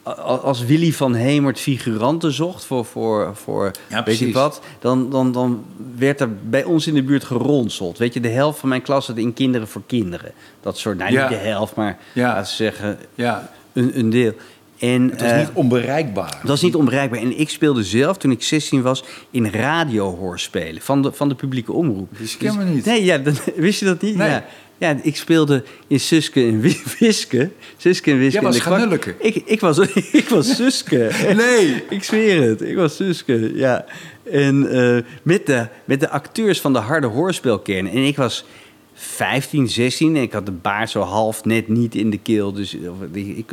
[0.03, 5.31] als Willy van Hemert figuranten zocht voor, voor, voor Ja, weet ik wat, dan, dan,
[5.31, 5.63] dan
[5.97, 7.97] werd er bij ons in de buurt geronseld.
[7.97, 10.31] Weet je, de helft van mijn klas zat in Kinderen voor Kinderen.
[10.61, 11.29] Dat soort, nou Ja.
[11.29, 12.27] niet de helft, maar Ja.
[12.27, 14.33] laten we zeggen Ja, een, een deel.
[14.79, 16.31] En, het was eh, niet onbereikbaar.
[16.39, 17.19] dat was niet onbereikbaar.
[17.19, 21.71] En ik speelde zelf, toen ik 16 was, in radiohoorspelen van de, van de publieke
[21.73, 22.17] omroep.
[22.17, 22.85] Dus- Die ken me niet.
[22.85, 24.15] Nee, ja, dan, wist je dat niet?
[24.15, 24.29] Nee.
[24.29, 24.45] Ja.
[24.83, 27.49] Ja, ik speelde in Suske en Wi- Wiske.
[27.77, 28.39] Suske en Wiske.
[28.41, 28.59] Jij in was.
[28.59, 29.15] Ganulleke.
[29.19, 29.77] Ik, ik, was,
[30.21, 31.09] ik was Suske.
[31.35, 31.83] Nee.
[31.97, 32.61] ik zweer het.
[32.61, 33.85] Ik was Suske, ja.
[34.31, 37.87] En eh, met, de, met de acteurs van de harde hoorspelkern.
[37.87, 38.45] En ik was
[38.93, 40.15] 15, 16.
[40.15, 42.53] En ik had de baard zo half net niet in de keel.
[42.53, 42.77] Dus
[43.13, 43.51] ik,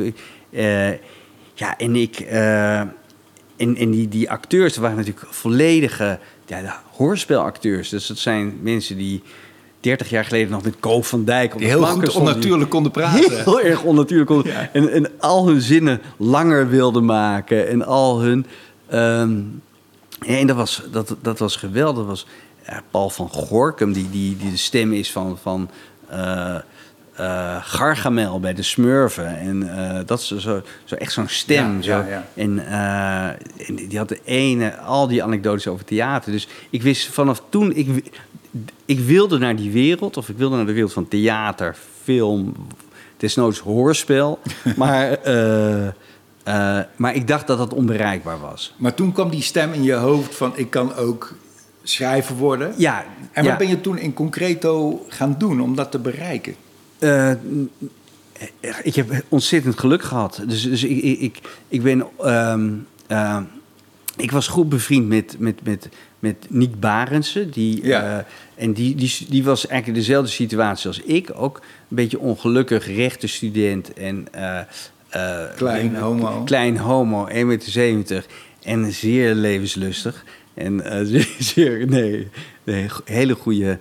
[0.51, 0.89] eh,
[1.53, 2.19] ja, en ik.
[2.19, 2.79] eh,
[3.57, 7.89] en, en die, die acteurs waren natuurlijk volledige ja, de hoorspelacteurs.
[7.89, 9.21] Dus dat zijn mensen die
[9.81, 13.43] 30 jaar geleden nog met Koop van Dijk Die heel goed onnatuurlijk konden praten.
[13.43, 14.29] Heel erg onnatuurlijk.
[14.29, 14.69] konden- Ja.
[14.73, 17.67] En, en al hun zinnen langer wilden maken.
[17.67, 18.45] En al hun...
[18.89, 19.39] ehm,
[20.25, 21.97] en dat was, dat, dat was geweldig.
[21.97, 22.25] Dat was
[22.91, 25.37] Paul van Gorkum, die, die, die de stem is van...
[25.41, 25.69] van
[26.09, 26.55] eh,
[27.15, 29.37] eh, Gargamel bij de Smurfen.
[29.39, 31.75] En eh, dat is zo, zo echt zo'n stem.
[31.75, 31.91] Ja, zo.
[31.91, 32.25] ja, ja.
[32.33, 32.65] En,
[33.67, 36.31] en die had de ene, al die anekdotes over theater.
[36.31, 38.09] Dus ik wist vanaf toen, ik,
[38.85, 42.53] ik wilde naar die wereld, of ik wilde naar de wereld van theater, film,
[43.17, 44.39] desnoods hoorspel.
[44.77, 48.73] maar, eh, maar ik dacht dat dat onbereikbaar was.
[48.77, 51.33] Maar toen kwam die stem in je hoofd van ik kan ook
[51.83, 52.73] schrijver worden.
[52.77, 53.57] Ja, En wat ja.
[53.57, 56.55] ben je toen in concreto gaan doen om dat te bereiken?
[56.99, 57.31] Eh,
[58.83, 60.43] ik heb ontzettend geluk gehad.
[60.47, 62.05] Dus, dus ik, ik, ik, ik ben.
[62.19, 62.69] ehm,
[63.07, 63.37] eh,
[64.17, 65.89] ik was goed bevriend met, met, met,
[66.21, 67.49] met Niek Barendse.
[67.49, 68.17] Die, Ja.
[68.17, 71.29] eh, en die, die, die was eigenlijk dezelfde situatie als ik.
[71.35, 74.27] Ook een beetje ongelukkig, rechtenstudent en...
[74.31, 74.59] eh,
[75.09, 76.43] eh, Klein homo.
[76.43, 78.25] Klein homo, 1,70 meter
[78.63, 80.23] en zeer levenslustig.
[80.53, 80.81] En
[81.39, 82.27] zeer, nee,
[82.63, 83.79] nee, hele goede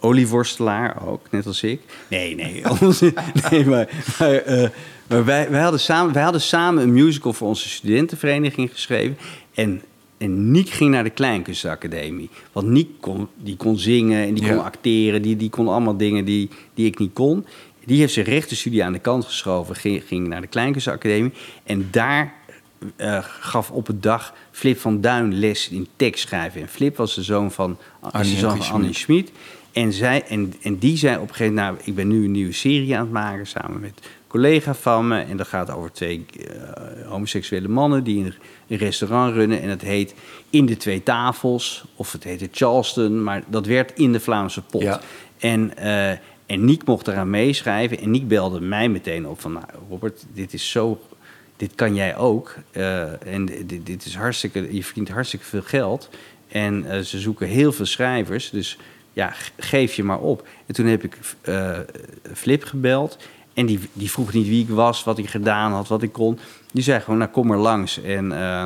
[0.00, 1.80] olieworstelaar ook, net als ik.
[2.08, 2.62] Nee, nee,
[3.50, 3.88] nee maar,
[4.18, 4.42] maar,
[5.08, 9.16] maar wij, wij, hadden samen, wij hadden samen een musical voor onze studentenvereniging geschreven.
[9.54, 9.82] En,
[10.20, 12.30] en Niek ging naar de Kleinkunstacademie.
[12.52, 15.22] Want Niek kon, die kon zingen en die kon acteren.
[15.22, 17.46] Die, die kon allemaal dingen die, die ik niet kon.
[17.84, 19.76] Die heeft zijn rechtenstudie aan de kant geschoven.
[19.76, 21.32] Ging, ging naar de Kleinkunstacademie.
[21.62, 22.34] En daar
[22.96, 26.60] eh, gaf op een dag Flip van Duin les in tekstschrijven.
[26.60, 28.66] En Flip was de zoon van, de Annie zoon Schmid.
[28.66, 29.32] van Annie Schmid.
[29.72, 31.76] En, zij, en, en die zei op een gegeven moment...
[31.76, 35.20] Nou, ik ben nu een nieuwe serie aan het maken samen met collega van me.
[35.20, 38.34] En dat gaat over twee eh, homoseksuele mannen die een,
[38.68, 39.60] een restaurant runnen.
[39.60, 40.14] En het heet
[40.50, 41.84] In de Twee Tafels.
[41.94, 43.22] Of het heette Charleston.
[43.22, 44.82] Maar dat werd in de Vlaamse pot.
[44.82, 45.00] Ja.
[45.38, 48.00] En, eh en Niek mocht eraan meeschrijven.
[48.00, 49.52] En Niek belde mij meteen op van...
[49.52, 51.00] Nou, Robert, dit is zo...
[51.56, 52.54] Dit kan jij ook.
[52.70, 54.74] Eh, en dit, dit is hartstikke...
[54.74, 56.08] Je verdient hartstikke veel geld.
[56.48, 58.50] En ze zoeken heel veel schrijvers.
[58.50, 58.78] Dus
[59.12, 60.48] ja, geef je maar op.
[60.66, 61.18] En toen heb ik
[62.34, 63.18] Flip gebeld.
[63.60, 66.38] En die, die vroeg niet wie ik was, wat ik gedaan had, wat ik kon.
[66.72, 68.02] Die zei gewoon, nou kom maar langs.
[68.02, 68.64] En eh,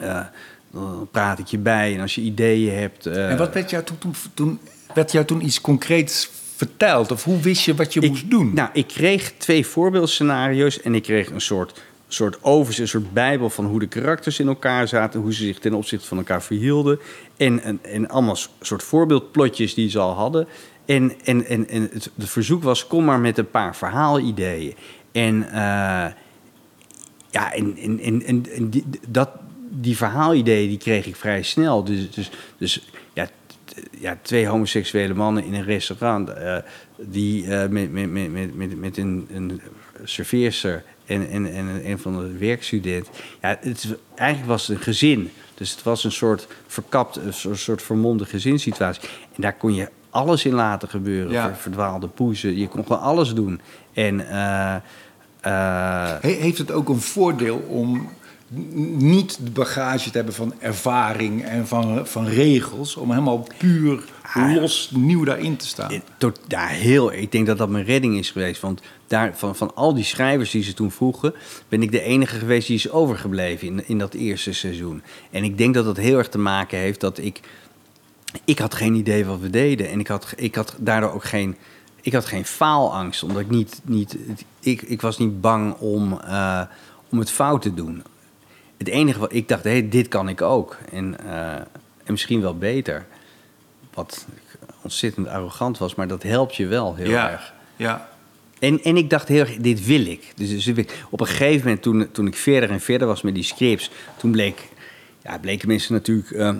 [0.00, 0.26] eh,
[0.70, 1.94] dan praat ik je bij.
[1.94, 3.06] En als je ideeën hebt...
[3.06, 4.60] eh, en wat werd jou toen, toen, toen,
[4.94, 7.10] werd jou toen iets concreets verteld?
[7.10, 8.50] Of hoe wist je wat je ik, moest doen?
[8.54, 13.50] Nou, ik kreeg twee voorbeeldscenario's en ik kreeg een soort, soort overzicht, een soort bijbel
[13.50, 16.98] van hoe de karakters in elkaar zaten, hoe ze zich ten opzichte van elkaar verhielden.
[17.36, 20.46] En, en, en allemaal soort voorbeeldplotjes die ze al hadden.
[20.84, 24.74] En, en, en, en het, verzoek was: kom maar met een paar verhaalideeën.
[25.12, 26.12] En eh,
[27.30, 29.30] ja, en, en, en, en, die, dat,
[29.70, 31.84] die verhaalideeën die kreeg ik vrij snel.
[31.84, 33.28] Dus, dus, dus ja,
[33.90, 36.28] ja, twee homoseksuele mannen in een restaurant...
[36.28, 36.56] eh,
[36.96, 39.60] die eh, met, met, met, met, met, een, een
[40.04, 43.08] serveerster en, en, en een, van de werkstudent...
[43.40, 45.30] Ja, het, eigenlijk was het een gezin.
[45.54, 49.08] Dus het was een soort verkapt, een soort, soort vermomde gezinssituatie.
[49.34, 51.32] En daar kon je alles in laten gebeuren.
[51.32, 51.54] Ja.
[51.54, 52.56] Verdwaalde poezen.
[52.58, 53.60] Je kon gewoon alles doen.
[53.92, 54.28] En...
[54.28, 54.74] eh,
[55.40, 58.08] eh, He- Heeft het ook een voordeel om
[58.96, 64.90] niet de bagage te hebben van ervaring en van, van regels, om helemaal puur los
[64.94, 65.90] nieuw daarin te staan?
[65.90, 67.12] Eh, Tot, ja, heel.
[67.12, 68.60] Ik denk dat dat mijn redding is geweest.
[68.60, 71.34] Want daar, van, van al die schrijvers die ze toen vroegen,
[71.68, 75.02] ben ik de enige geweest die is overgebleven in, in dat eerste seizoen.
[75.30, 77.40] En ik denk dat dat heel erg te maken heeft dat ik.
[78.44, 79.90] Ik had geen idee wat we deden.
[79.90, 81.56] En ik had, ik had daardoor ook geen.
[82.00, 83.80] Ik had geen faalangst, omdat ik niet.
[83.84, 84.16] niet
[84.60, 86.62] ik, ik was niet bang om, eh,
[87.08, 88.02] om het fout te doen.
[88.76, 90.76] Het enige wat ik dacht, hé, dit kan ik ook.
[90.90, 91.54] En, eh,
[92.04, 93.06] en misschien wel beter.
[93.94, 94.26] Wat
[94.82, 97.54] ontzettend arrogant was, maar dat helpt je wel heel ja, erg.
[97.76, 98.08] ja.
[98.58, 100.32] En, en ik dacht heel erg, dit wil ik.
[100.36, 103.42] Dus, dus op een gegeven moment, toen, toen ik verder en verder was met die
[103.42, 103.90] scripts...
[104.16, 104.68] toen bleek,
[105.22, 106.54] ja, bleken mensen natuurlijk eh,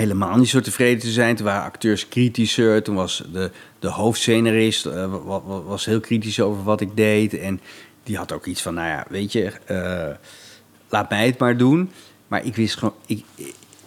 [0.00, 1.36] helemaal niet zo tevreden te zijn.
[1.36, 2.82] Toen waren acteurs kritischer.
[2.82, 4.92] Toen was de, de hoofdscenarist eh,
[5.24, 7.34] wa- wa- was heel kritisch over wat ik deed.
[7.38, 7.60] En
[8.02, 9.52] die had ook iets van, nou ja, weet je...
[9.64, 10.16] eh,
[10.88, 11.90] laat mij het maar doen.
[12.28, 12.94] Maar ik wist gewoon...
[13.06, 13.24] Ik,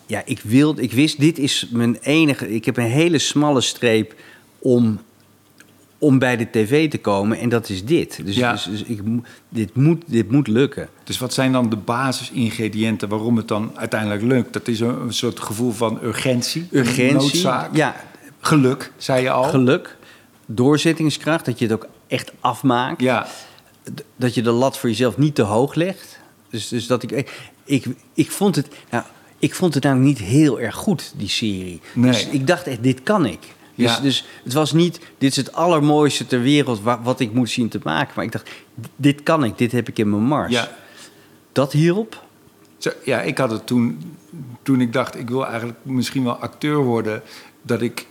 [0.05, 2.53] ja, ik, wilde, ik wist, dit is mijn enige...
[2.53, 4.13] Ik heb een hele smalle streep
[4.59, 4.99] om
[6.03, 7.37] om bij de tv te komen.
[7.37, 8.25] En dat is dit.
[8.25, 8.51] Dus, Ja.
[8.51, 9.01] dus, dus ik,
[9.49, 10.89] dit, moet, dit moet lukken.
[11.03, 14.53] Dus wat zijn dan de basisingrediënten waarom het dan uiteindelijk lukt?
[14.53, 17.13] Dat is een, een soort gevoel van urgentie, Urgentie.
[17.13, 17.75] noodzaak.
[17.75, 17.95] Ja,
[18.39, 19.43] Geluk, zei je al.
[19.43, 19.97] Geluk,
[20.45, 23.01] doorzettingskracht, dat je het ook echt afmaakt.
[23.01, 23.27] Ja,
[24.15, 26.19] Dat je de lat voor jezelf niet te hoog legt.
[26.49, 27.31] Dus, dus dat ik,
[27.65, 29.03] ik, ik, vond het, nou,
[29.39, 31.81] ik vond het namelijk niet heel erg goed, die serie.
[31.93, 32.11] Nee.
[32.11, 33.39] Dus ik dacht echt, dit kan ik.
[33.75, 33.99] Dus, Ja.
[33.99, 37.69] dus het was niet, dit is het allermooiste ter wereld wa- wat ik moet zien
[37.69, 38.11] te maken.
[38.15, 38.49] Maar ik dacht,
[38.95, 40.51] dit kan ik, dit heb ik in mijn mars.
[40.51, 40.75] ja.
[41.51, 42.23] Dat hierop?
[42.77, 44.15] Zo, ja, ik had het toen,
[44.63, 47.21] toen ik dacht, ik wil eigenlijk misschien wel acteur worden.
[47.65, 48.05] Dat ik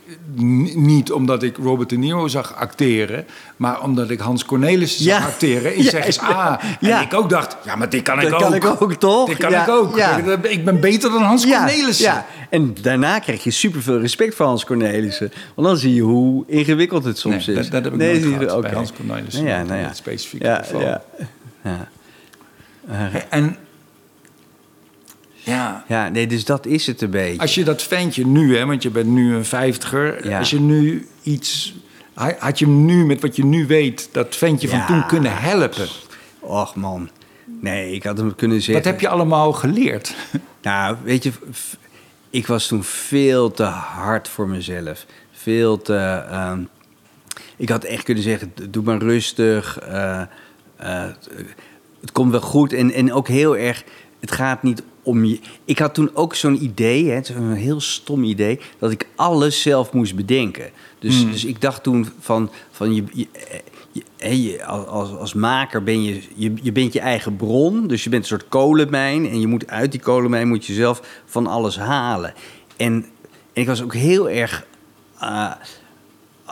[0.75, 3.25] niet omdat ik Robert De Niro zag acteren,
[3.57, 6.29] maar omdat ik Hans Cornelissen zag acteren in Ja, Zeg eens ja.
[6.37, 6.59] A.
[6.81, 8.39] En ik ook dacht, ja, maar dit kan ik ook.
[8.39, 9.27] kan ik ook, toch?
[9.27, 9.97] Dit kan ik ook.
[10.43, 12.05] Ik- ben beter dan Hans Cornelissen.
[12.05, 15.31] Ja, en daarna krijg je superveel respect voor Hans Cornelissen.
[15.55, 17.61] Want dan zie je hoe ingewikkeld het soms Nee, is.
[17.63, 18.71] dat, dat heb ik Nee, nooit bij.
[18.71, 19.43] Hans Cornelissen.
[19.45, 19.91] Ja, nou ja.
[20.63, 20.81] geval.
[20.81, 21.01] ja.
[21.63, 21.87] Ja.
[23.29, 23.57] En
[25.43, 27.41] ja, ja, nee, dus dat is het een beetje.
[27.41, 30.27] als je dat ventje nu, hè, want je bent nu een vijftiger.
[30.27, 30.39] Ja.
[30.39, 31.75] Als je nu iets...
[32.39, 35.87] Had je hem nu, met wat je nu weet, dat ventje van toen kunnen helpen?
[36.39, 37.09] Och man.
[37.59, 38.83] Nee, ik had hem kunnen zeggen.
[38.83, 40.15] Wat heb je allemaal geleerd?
[40.61, 41.31] Nou, weet je,
[42.29, 45.05] ik was toen veel te hard voor mezelf.
[45.31, 45.95] Veel te.
[46.29, 46.59] ehm,
[47.57, 49.79] ik had echt kunnen zeggen: doe maar rustig.
[49.79, 50.21] eh,
[50.75, 51.03] eh,
[52.01, 52.73] het komt wel goed.
[52.73, 53.83] En, en ook heel erg.
[54.23, 55.39] Het gaat niet om je.
[55.65, 59.93] Ik had toen ook zo'n idee, hè, zo'n heel stom idee, dat ik alles zelf
[59.93, 60.69] moest bedenken.
[60.99, 63.03] Dus, dus ik dacht toen van, van je,
[64.17, 67.87] je, als, als maker ben je, je, je bent je eigen bron.
[67.87, 69.29] Dus je bent een soort kolenmijn.
[69.29, 72.33] En je moet uit die kolenmijn moet je zelf van alles halen.
[72.77, 72.93] En,
[73.53, 74.65] en ik was ook heel erg.
[75.19, 75.51] eh,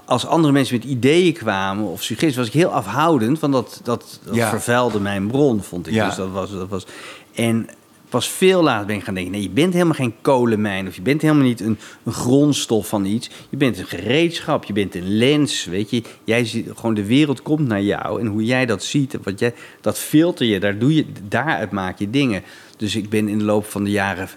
[0.05, 3.39] als andere mensen met ideeën kwamen of suggesties, was ik heel afhoudend.
[3.39, 4.49] Want dat, dat, dat Ja.
[4.49, 5.93] vervuilde mijn bron, vond ik.
[5.93, 6.05] Ja.
[6.07, 6.85] Dus dat was, dat was.
[7.33, 7.69] En
[8.11, 10.87] pas veel later ben ik gaan denken: nee, je bent helemaal geen kolenmijn.
[10.87, 13.29] Of je bent helemaal niet een, een grondstof van iets.
[13.49, 15.65] Je bent een gereedschap, je bent een lens.
[15.65, 18.19] Weet je, jij ziet gewoon de wereld komt naar jou.
[18.19, 21.99] En hoe jij dat ziet, wat jij, dat filter je, daar doe je, daaruit maak
[21.99, 22.43] je dingen.
[22.77, 24.29] Dus ik ben in de loop van de jaren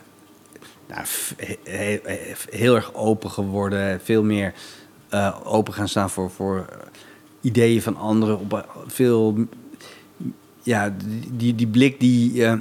[0.89, 1.07] nou,
[2.51, 4.01] heel erg open geworden.
[4.03, 4.55] Veel meer
[5.09, 6.67] eh, open gaan staan voor, voor
[7.41, 8.39] ideeën van anderen.
[8.39, 9.47] Op, veel,
[10.63, 10.95] ja,
[11.33, 12.45] die, die blik die...
[12.47, 12.55] eh,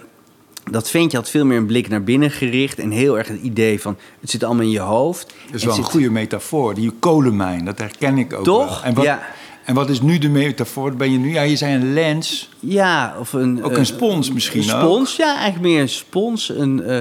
[0.71, 2.79] dat ventje had veel meer een blik naar binnen gericht.
[2.79, 5.33] En heel erg het idee van, het zit allemaal in je hoofd.
[5.45, 6.73] Dat is wel een goede metafoor.
[6.73, 8.67] Die kolenmijn, dat herken ik ook Toch?
[8.81, 8.83] wel.
[8.83, 9.21] En wat, Ja.
[9.65, 10.95] en wat is nu de metafoor?
[10.95, 11.31] Ben je nu?
[11.31, 12.49] Ja, je zei een lens.
[12.59, 13.63] Ja, of een...
[13.63, 14.81] Ook eh, een spons misschien Een ook.
[14.81, 16.49] spons, ja, eigenlijk meer een spons.
[16.49, 16.97] Een, eh,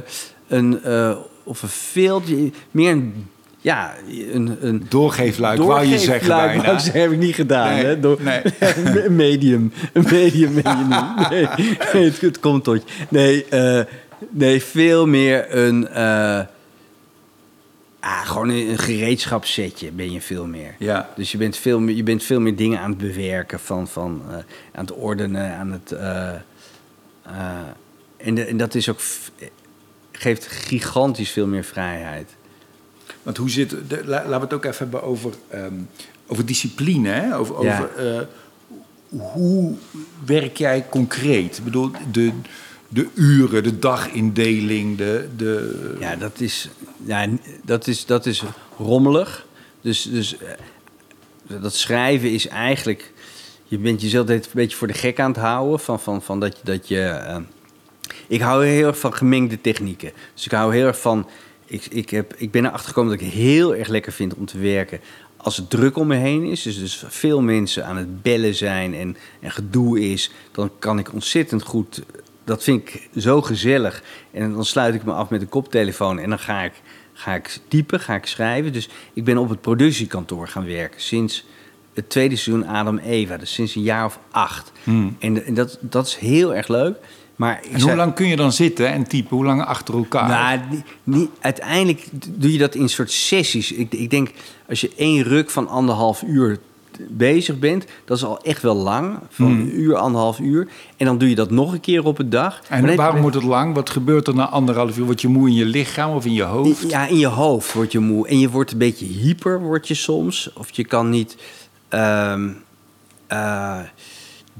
[0.48, 2.24] een, eh, of een veld.
[2.70, 3.26] Meer een...
[3.64, 3.94] Ja,
[4.32, 4.56] een...
[4.60, 6.78] een Doorgeefluik, wou je zeggen Doorgeefluik, bijna.
[6.78, 7.74] zeggen, heb ik niet gedaan.
[7.74, 8.00] Nee, hè?
[8.00, 8.40] Door, nee.
[9.06, 9.72] een medium.
[9.92, 10.52] Een medium.
[11.30, 11.46] Nee,
[11.92, 13.04] nee, het, het komt tot je.
[13.08, 13.84] Nee, eh,
[14.30, 15.88] nee veel meer een...
[15.88, 16.40] eh,
[18.00, 20.74] ah, gewoon een, een gereedschapssetje ben je veel meer.
[20.78, 21.08] Ja.
[21.16, 24.22] Dus je bent veel meer, je bent veel meer dingen aan het bewerken, van, van,
[24.28, 24.34] eh,
[24.72, 25.92] aan het ordenen, aan het.
[28.16, 29.00] en, de- en dat is ook,
[30.12, 32.34] geeft gigantisch veel meer vrijheid.
[33.22, 33.70] Want hoe zit...
[33.88, 35.74] De, la- laten we het ook even hebben over, ehm,
[36.26, 37.08] over discipline.
[37.08, 37.36] Hè?
[37.36, 38.20] Over, over, eh,
[39.08, 39.74] hoe
[40.24, 41.58] werk jij concreet?
[41.58, 42.32] Ik bedoel, de,
[42.88, 45.28] de uren, de dagindeling, de...
[45.36, 46.68] de Ja, dat is,
[47.04, 47.28] ja,
[47.64, 48.42] dat is, dat is
[48.78, 49.46] rommelig.
[49.80, 53.12] Dus, dus eh, dat schrijven is eigenlijk.
[53.64, 55.80] Je bent jezelf een beetje voor de gek aan het houden.
[55.80, 56.62] Van, van, van dat je.
[56.64, 57.36] Dat je eh,
[58.26, 60.12] ik hou heel erg van gemengde technieken.
[60.34, 61.28] Dus ik hou heel erg van.
[61.72, 64.58] Ik, ik, heb, ik ben erachter gekomen dat ik heel erg lekker vind om te
[64.58, 65.00] werken.
[65.36, 68.94] Als het druk om me heen is, dus, dus veel mensen aan het bellen zijn
[68.94, 72.02] en, en gedoe is, dan kan ik ontzettend goed.
[72.44, 74.02] Dat vind ik zo gezellig.
[74.30, 76.72] En dan sluit ik me af met een koptelefoon en dan ga ik,
[77.12, 78.72] ga ik typen, ga ik schrijven.
[78.72, 81.44] Dus ik ben op het productiekantoor gaan werken sinds
[81.94, 84.72] het tweede seizoen Adam Eva, dus sinds een jaar of acht.
[84.84, 85.16] Hmm.
[85.18, 86.96] En, en dat, dat is heel erg leuk.
[87.36, 89.36] Maar En hoe zei- lang kun je dan zitten en typen?
[89.36, 90.28] Hoe lang achter elkaar?
[90.28, 90.60] nou,
[91.04, 93.72] niet, uiteindelijk doe je dat in soort sessies.
[93.72, 94.30] Ik, ik denk,
[94.68, 96.58] als je één ruk van anderhalf uur
[97.08, 97.84] bezig bent...
[98.04, 99.60] dat is al echt wel lang, van Hmm.
[99.60, 100.68] een uur, anderhalf uur.
[100.96, 102.60] En dan doe je dat nog een keer op een dag.
[102.68, 103.74] Dan en waarom moet het lang?
[103.74, 105.04] Wat gebeurt er na anderhalf uur?
[105.04, 106.90] Word je moe in je lichaam of in je hoofd?
[106.90, 108.28] Ja, in je hoofd word je moe.
[108.28, 110.50] En je wordt een beetje hyper, word je soms.
[110.54, 111.36] Of je kan niet...
[111.88, 112.48] ehm,
[113.26, 113.78] eh,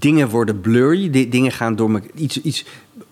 [0.02, 1.10] dingen worden blurry.
[1.10, 2.00] Di- dingen gaan door me.
[2.14, 2.64] Iets, iets,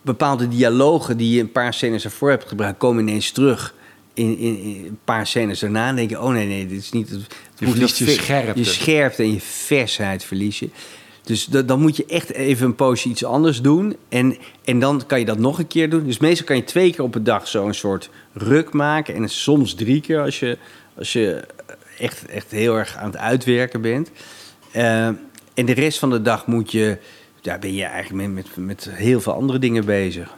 [0.02, 3.74] bepaalde dialogen die je een paar scènes ervoor hebt gebruikt, komen ineens terug.
[4.14, 6.90] In, in, in een paar scènes daarna en denk je, oh nee, nee, dit is
[6.92, 7.08] niet...
[7.10, 8.58] Het, het Je verliest je scherpte.
[8.58, 10.68] Je scherpte en je versheid verlies je.
[11.24, 13.96] Dus da- dan moet je echt even een poosje iets anders doen.
[14.08, 16.04] En, en dan kan je dat nog een keer doen.
[16.04, 19.14] Dus meestal kan je twee keer op een dag zo'n soort ruk maken.
[19.14, 20.58] En soms drie keer als je,
[20.96, 21.44] als je
[21.98, 24.10] echt, echt heel erg aan het uitwerken bent.
[24.70, 25.08] Eh,
[25.60, 26.98] en de rest van de dag moet je,
[27.40, 30.34] ja, ben je eigenlijk met, met, met heel veel andere dingen bezig.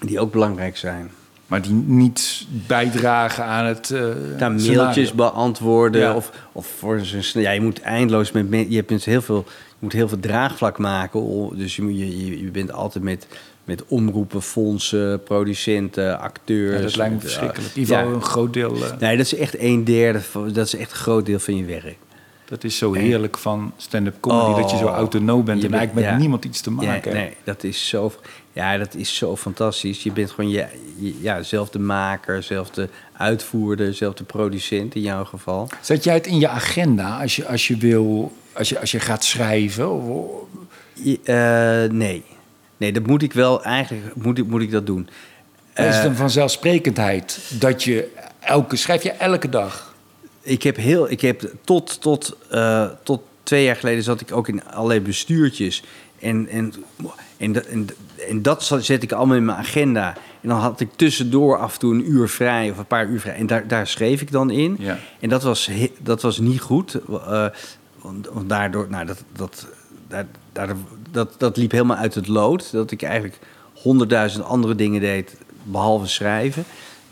[0.00, 1.10] Die ook belangrijk zijn.
[1.46, 3.90] Maar die niet bijdragen aan het.
[3.90, 4.06] Uh,
[4.38, 6.14] Daar mailtjes beantwoorden.
[6.14, 7.44] Of, of voor zijn.
[7.44, 8.46] Ja, je moet eindeloos met.
[8.68, 9.44] Je hebt dus heel veel.
[9.46, 11.50] Je moet heel veel draagvlak maken.
[11.56, 13.26] Dus je, je, je bent altijd met,
[13.64, 16.76] met omroepen, fondsen, producenten, acteurs.
[16.76, 17.74] Ja, dat lijkt me verschrikkelijk.
[17.74, 18.76] In ieder geval een groot deel.
[18.76, 18.82] Uh...
[18.98, 20.20] Nee, dat is echt een derde.
[20.52, 21.96] Dat is echt een groot deel van je werk.
[22.48, 26.06] Dat is zo heerlijk van stand-up comedy, dat je zo oh, autonoom bent en eigenlijk
[26.06, 28.12] met niemand iets te maken ja, Nee, dat is zo,
[28.52, 30.02] ja, dat is zo fantastisch.
[30.02, 30.66] Je bent gewoon je,
[31.20, 35.68] ja, zelf de maker, zelf de uitvoerder, zelf de producent in jouw geval.
[35.80, 39.00] Zet jij het in je agenda als je, als je wil, als je, als je
[39.00, 39.90] gaat schrijven?
[39.90, 40.46] Of...
[41.04, 42.24] Uh, nee.
[42.76, 45.08] Nee, dat moet ik wel, eigenlijk moet ik, moet ik dat doen.
[45.74, 48.08] is het een eh, vanzelfsprekendheid dat je
[48.40, 49.87] elke, schrijf je elke dag?
[50.42, 54.48] Ik heb heel, ik heb tot, tot, uh, tot twee jaar geleden zat ik ook
[54.48, 55.82] in allerlei bestuurtjes.
[56.18, 56.72] En, en,
[57.36, 57.88] en, en,
[58.28, 60.16] en dat zet ik allemaal in mijn agenda.
[60.40, 63.20] En dan had ik tussendoor af en toe een uur vrij of een paar uur
[63.20, 63.34] vrij.
[63.34, 64.76] En daar, daar schreef ik dan in.
[64.78, 64.98] Ja.
[65.20, 66.98] En dat was, dat was niet goed.
[67.10, 67.46] Uh,
[68.00, 69.66] want, daardoor, nou, dat, dat,
[70.52, 70.76] dat,
[71.10, 72.72] dat, dat liep helemaal uit het lood.
[72.72, 73.38] Dat ik eigenlijk
[73.72, 76.64] honderdduizend andere dingen deed, behalve schrijven.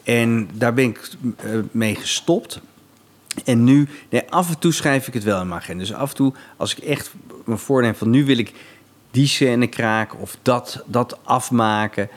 [0.03, 1.11] En daar ben ik
[1.45, 2.61] uh, mee gestopt.
[3.44, 5.83] En nu, nee, af en toe schrijf ik het wel in mijn agenda.
[5.83, 8.53] Dus af en toe, als ik echt me voorneem van nu wil ik
[9.11, 12.09] die scène kraken of dat, dat afmaken,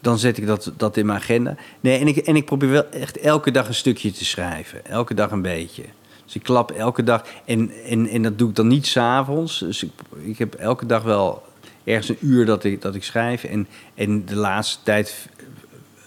[0.00, 1.56] dan zet ik dat, dat in mijn agenda.
[1.80, 4.86] Nee, en ik, en ik probeer wel echt elke dag een stukje te schrijven.
[4.86, 5.84] Elke dag een beetje.
[6.24, 7.24] Dus ik klap elke dag.
[7.44, 9.58] En, en, en dat doe ik dan niet s'avonds.
[9.58, 9.90] Dus ik,
[10.22, 11.42] ik heb elke dag wel
[11.84, 13.44] ergens een uur dat ik, dat ik schrijf.
[13.44, 15.28] En, en de laatste tijd,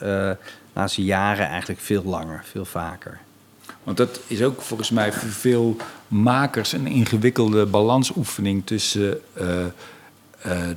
[0.04, 0.32] uh,
[0.74, 3.20] laatste jaren eigenlijk veel langer, veel vaker.
[3.84, 5.76] Want dat is ook volgens mij voor veel
[6.08, 9.48] makers een ingewikkelde balansoefening tussen uh,
[10.46, 10.70] uh,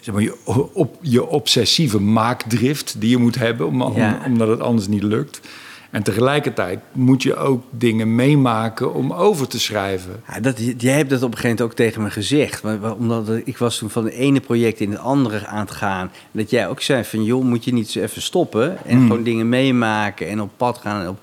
[0.00, 0.36] zeg maar, je,
[0.72, 3.82] op, je obsessieve maakdrift die je moet hebben, om,
[4.24, 5.40] omdat het anders niet lukt.
[5.90, 10.22] En tegelijkertijd moet je ook dingen meemaken om over te schrijven.
[10.28, 12.62] Ja, dat, jij hebt dat op een gegeven moment ook tegen me gezegd.
[12.98, 16.10] Omdat ik was toen van het ene project in het andere aan het gaan.
[16.30, 18.84] Dat jij ook zei van, joh, moet je niet zo even stoppen...
[18.84, 19.06] en hmm.
[19.06, 21.02] gewoon dingen meemaken en op pad gaan.
[21.02, 21.18] En op,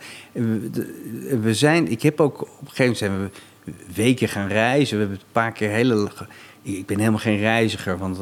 [1.41, 3.31] we zijn, ik heb ook op een gegeven moment zijn
[3.65, 4.95] we weken gaan reizen.
[4.95, 6.09] We hebben een paar keer hele.
[6.61, 8.17] Ik ben helemaal geen reiziger, want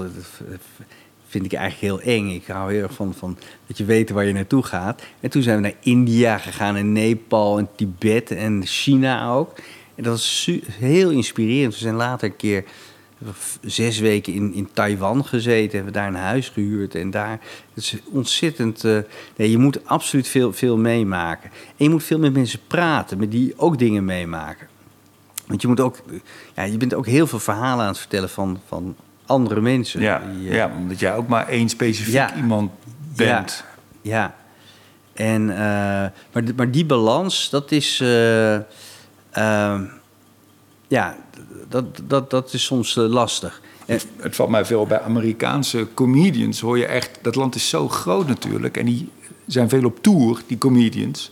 [1.31, 2.29] vind ik eigenlijk heel eng.
[2.29, 5.01] Ik hou heel erg van, van dat je weet waar je naartoe gaat.
[5.19, 9.57] En toen zijn we naar India gegaan, en Nepal, en Tibet en China ook.
[9.95, 11.73] En dat was heel inspirerend.
[11.73, 12.63] We zijn later een keer
[13.61, 16.95] zes weken in, in Taiwan gezeten, hebben daar een huis gehuurd.
[16.95, 17.39] En daar
[17.73, 18.83] het is ontzettend.
[18.83, 18.99] Uh,
[19.35, 21.49] nee, je moet absoluut veel, veel meemaken.
[21.49, 24.67] En je moet veel met mensen praten, met die ook dingen meemaken.
[25.47, 25.97] Want je moet ook,
[26.55, 28.95] ja, je bent ook heel veel verhalen aan het vertellen van, van
[29.31, 30.01] andere mensen.
[30.01, 32.71] Ja, die, ja, omdat jij ook maar één specifiek iemand
[33.15, 33.63] bent.
[34.01, 34.35] Ja, ja.
[35.13, 35.55] En, uh,
[36.31, 37.99] maar, maar die balans, dat is.
[37.99, 38.59] Uh,
[40.87, 41.17] ja,
[41.69, 43.61] dat, dat, dat is soms lastig.
[43.85, 46.59] Het, het valt mij veel bij Amerikaanse comedians.
[46.59, 48.77] Hoor je echt, dat land is zo groot natuurlijk.
[48.77, 49.09] En die
[49.45, 51.31] zijn veel op tour, die comedians.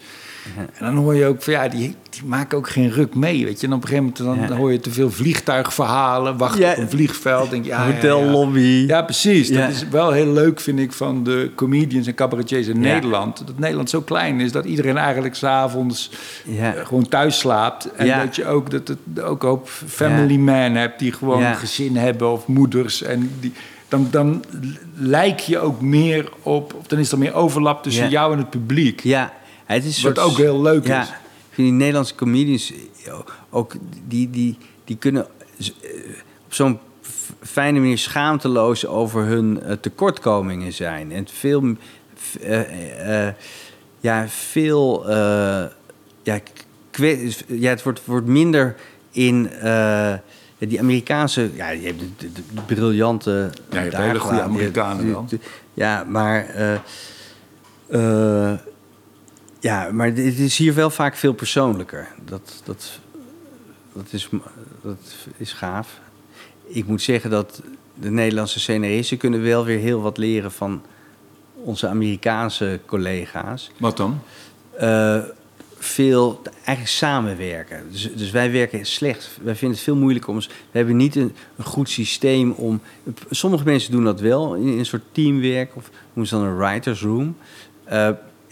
[0.80, 3.46] En dan hoor je ook van ja, die, die maken ook geen ruk mee.
[3.46, 6.78] Weet je, en op een gegeven moment dan hoor je te veel vliegtuigverhalen, wachten op
[6.78, 7.50] een vliegveld.
[7.50, 8.60] Denk je, ja, Hotellobby.
[8.60, 9.02] Ja, ja.
[9.02, 9.50] precies.
[9.50, 13.48] Dat is wel heel leuk, vind ik, van de comedians en cabaretiers in Nederland.
[13.48, 16.12] Dat Nederland zo klein is dat iedereen eigenlijk s'avonds
[16.48, 17.92] uh, gewoon thuis slaapt.
[17.92, 22.32] En dat je ook, dat het, ook hoop family men hebt die gewoon gezin hebben
[22.32, 23.02] of moeders.
[23.02, 23.54] En die,
[23.90, 24.44] dan, dan
[24.96, 29.04] lijk je ook meer op, dan is er meer overlap tussen jou en het publiek.
[29.04, 29.34] Ja,
[29.76, 31.08] het is Wat ook heel leuk ja, is.
[31.08, 31.16] Ik
[31.50, 32.74] vind die Nederlandse comedians
[33.50, 33.76] ook,
[34.08, 35.28] die, die, die kunnen
[35.58, 35.68] eh,
[36.46, 36.80] op zo'n
[37.42, 41.12] fijne manier schaamteloos over hun uh, tekortkomingen zijn.
[41.12, 41.76] En veel,
[42.44, 43.28] uh,
[44.00, 45.10] ja, veel,
[46.24, 46.40] ja,
[47.48, 48.76] ja, het wordt, wordt minder
[49.12, 49.50] in
[50.58, 53.50] die Amerikaanse, ja, je hebt de, briljante.
[53.70, 55.30] Ja, je hebt hele goede Amerikanen dan.
[55.74, 56.46] Ja, maar.
[59.60, 62.08] Ja, maar het is hier wel vaak veel persoonlijker.
[62.26, 63.00] Dat, dat,
[63.94, 64.30] dat, is,
[64.82, 66.00] dat is gaaf.
[66.68, 67.62] Ik moet zeggen dat
[67.94, 70.82] de Nederlandse scenaristen kunnen wel weer heel wat leren van
[71.54, 73.72] onze Amerikaanse collega's.
[73.78, 74.22] Wat dan?
[74.82, 75.20] Uh,
[75.78, 77.84] veel eigenlijk samenwerken.
[77.92, 79.38] Dus, dus, wij werken slecht.
[79.42, 80.38] Wij vinden het veel moeilijker om.
[80.40, 82.82] We hebben niet een, een goed systeem om.
[83.30, 87.02] Sommige mensen doen dat wel in, een soort teamwerk of noemen ze dan een writers
[87.02, 87.38] room.
[87.92, 88.10] Uh,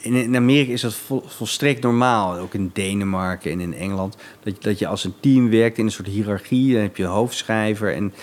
[0.08, 4.54] in, in Amerika is dat vol, volstrekt normaal, ook in Denemarken en in Engeland, dat,
[4.56, 6.74] je- dat je als een team werkt in een soort hiërarchie.
[6.74, 8.14] Dan heb je een hoofdschrijver en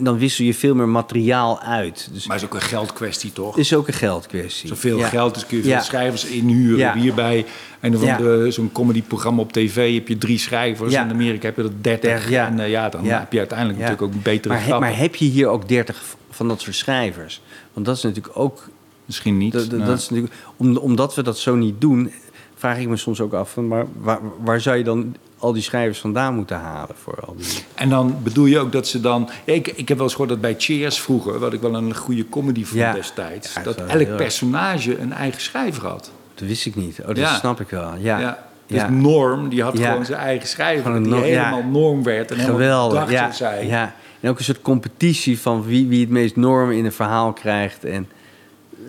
[0.00, 2.08] dan wissel je veel meer materiaal uit.
[2.12, 3.48] Dus Maar het is ook een geldkwestie, toch?
[3.54, 4.68] het is ook een geldkwestie.
[4.68, 5.08] Zoveel Ja.
[5.08, 5.80] geld is kun je veel Ja.
[5.80, 6.78] schrijvers inhuren.
[6.78, 6.94] Ja.
[6.94, 7.46] Hierbij
[7.80, 10.94] en van zo'n comedyprogramma op tv heb je drie schrijvers.
[10.94, 12.10] In Amerika heb je er dertig.
[12.10, 12.46] Dertig, ja.
[12.46, 15.14] En eh, ja, dan heb je uiteindelijk natuurlijk ook een betere maar, he- maar heb
[15.14, 17.40] je hier ook 30 van dat soort schrijvers?
[17.72, 18.68] Want dat is natuurlijk ook
[19.04, 19.52] Misschien niet.
[19.52, 19.90] Dat, dat- nou.
[19.90, 22.12] dat is natuurlijk, om, omdat we dat zo niet doen,
[22.54, 25.62] vraag ik me soms ook af: van, maar waar, waar zou je dan al die
[25.62, 27.46] schrijvers vandaan moeten halen voor al die.
[27.74, 29.28] En dan bedoel je ook dat ze dan...
[29.44, 31.38] Ja, ik, ik heb wel eens gehoord dat bij Cheers vroeger...
[31.38, 32.92] wat ik wel een goede comedy vond Ja.
[32.92, 33.54] destijds...
[33.54, 36.10] Ja, dat elk personage een eigen schrijver had.
[36.34, 37.00] Dat wist ik niet.
[37.00, 37.34] Oh, dat Ja.
[37.34, 37.92] snap ik wel.
[37.98, 38.18] Ja.
[38.18, 38.46] Ja.
[38.66, 38.88] Dus Ja.
[38.90, 39.88] Norm, die had Ja.
[39.90, 41.02] gewoon zijn eigen schrijver...
[41.02, 41.20] Die ja.
[41.20, 42.98] helemaal norm werd en helemaal Geweldig.
[42.98, 43.32] dacht Ja.
[43.32, 43.66] zij.
[43.66, 43.94] ja.
[44.20, 47.84] En ook een soort competitie van wie, wie het meest norm in een verhaal krijgt.
[47.84, 48.08] En,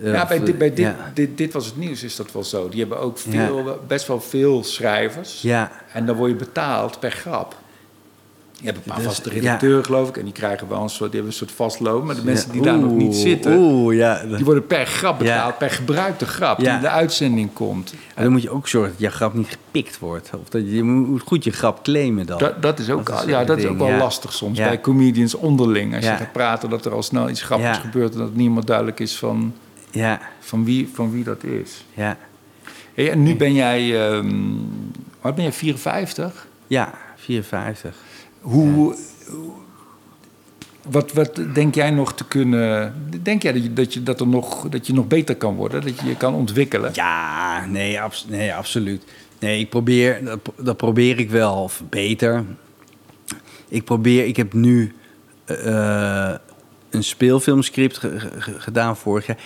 [0.02, 1.12] Ja, bij, dit, bij dit, ja.
[1.14, 2.70] dit, dit was het nieuws, is dat wel zo.
[2.70, 5.42] Die hebben ook veel, best wel veel schrijvers.
[5.42, 5.72] Ja.
[5.94, 7.56] En dan word je betaald per grap.
[8.64, 10.18] Je hebt een paar Dus, vaste redacteuren, geloof ik.
[10.18, 12.06] En die krijgen wel een soort, die hebben een soort vast loon.
[12.06, 13.58] Maar de mensen die daar nog niet zitten...
[13.58, 15.58] Oeh, die worden per grap betaald.
[15.58, 17.94] Per gebruikte grap die in de uitzending komt.
[18.16, 20.30] En dan moet je ook zorgen dat je grap niet gepikt wordt.
[20.42, 22.38] Of dat je, je moet goed je grap claimen dan.
[22.38, 24.58] Dat, dat is ook, Dat is ja, dat is ook wel lastig soms.
[24.58, 25.96] Bij comedians onderling.
[25.96, 28.14] Als je gaat praten dat er al snel iets grappigs gebeurt...
[28.14, 29.54] en dat niemand duidelijk is van,
[29.94, 31.86] Ja, van, wie, van wie dat is.
[31.94, 32.18] ja.
[32.94, 34.08] Hey, en nu ben jij...
[34.10, 34.36] ehm,
[35.22, 36.48] wat ben jij, 54?
[36.68, 37.96] Ja, 54.
[38.42, 38.96] Hoe,
[40.90, 42.94] wat, wat denk jij nog te kunnen...
[43.24, 45.82] Denk jij dat je, dat, je, dat, er nog, dat je nog beter kan worden?
[45.82, 46.92] Dat je je kan ontwikkelen?
[46.94, 49.04] Ja, nee, abs- nee absoluut.
[49.40, 52.44] Nee, ik probeer, dat, dat probeer ik wel, of beter.
[53.68, 54.96] Ik probeer, ik heb nu
[55.46, 56.34] eh,
[56.90, 59.38] een speelfilmscript ge- ge- gedaan vorig jaar.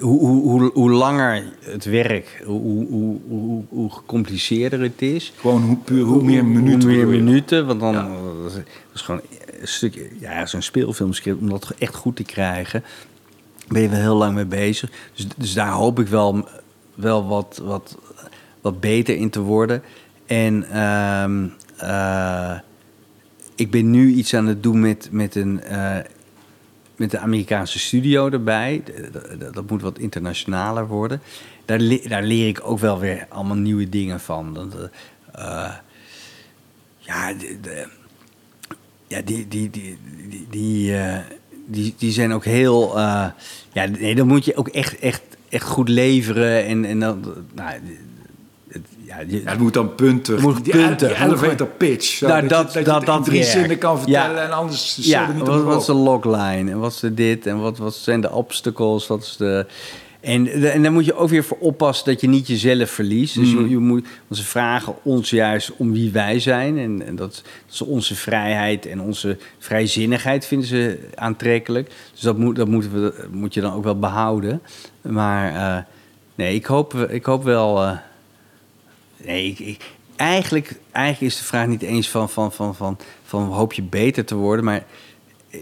[0.00, 5.32] Hoe, hoe, hoe, langer het werk, hoe, hoe, hoe, hoe gecompliceerder het is.
[5.36, 6.88] Gewoon hoe, puur, hoe meer minuten.
[6.88, 8.08] Hoe meer minuten, want dan Ja.
[8.42, 8.64] dat is, dat
[8.94, 9.20] is gewoon
[9.60, 12.84] een stukje, ja, zo'n speelfilmscript, om dat echt goed te krijgen,
[13.68, 14.90] ben je wel heel lang mee bezig.
[15.14, 16.48] Dus, dus daar hoop ik wel,
[16.94, 17.98] wel wat, wat,
[18.60, 19.82] wat beter in te worden.
[20.26, 22.58] En ehm, eh,
[23.54, 25.60] ik ben nu iets aan het doen met, met een.
[25.62, 25.96] eh,
[26.96, 28.82] met de Amerikaanse studio erbij.
[29.52, 31.20] Dat moet wat internationaler worden.
[31.64, 31.78] Daar,
[32.08, 34.54] daar leer ik ook wel weer allemaal nieuwe dingen van.
[34.54, 34.90] Dat,
[35.32, 35.72] eh,
[36.98, 37.34] ja,
[39.06, 41.18] ja, die, die, die, die, die, eh,
[41.66, 42.98] die, die zijn ook heel.
[42.98, 43.26] eh,
[43.72, 46.64] ja, nee, dan moet je ook echt, echt, echt goed leveren.
[46.64, 47.24] En, en dan.
[47.54, 47.80] Nou,
[49.04, 50.40] ja, je- Ja, het moet dan punten.
[50.40, 51.08] Moet die, punten.
[51.08, 52.04] Die elevator pitch.
[52.06, 53.52] Zo, Nou, dat, dat- drie werkt.
[53.52, 54.42] zinnen kan vertellen Ja.
[54.44, 57.60] en anders ja, niet wat, wat is de logline en wat is de dit en
[57.60, 59.66] wat, wat zijn de obstacles, wat is de...
[60.20, 63.34] En, en daar moet je ook weer voor oppassen dat je niet jezelf verliest.
[63.34, 63.62] Dus Mm.
[63.62, 66.78] je, je moet, want ze vragen ons juist om wie wij zijn.
[66.78, 67.32] En, en dat,
[67.66, 71.90] dat is onze vrijheid en onze vrijzinnigheid vinden ze aantrekkelijk.
[72.12, 74.62] Dus dat moet, dat moeten we, moet je dan ook wel behouden.
[75.02, 75.82] Maar eh,
[76.34, 77.82] nee, ik hoop, ik hoop wel...
[77.82, 77.96] eh,
[79.26, 83.42] Nee, ik, ik- eigenlijk, eigenlijk is de vraag niet eens van, van, van, van, van
[83.42, 84.84] hoop je beter te worden, maar
[85.50, 85.60] eh,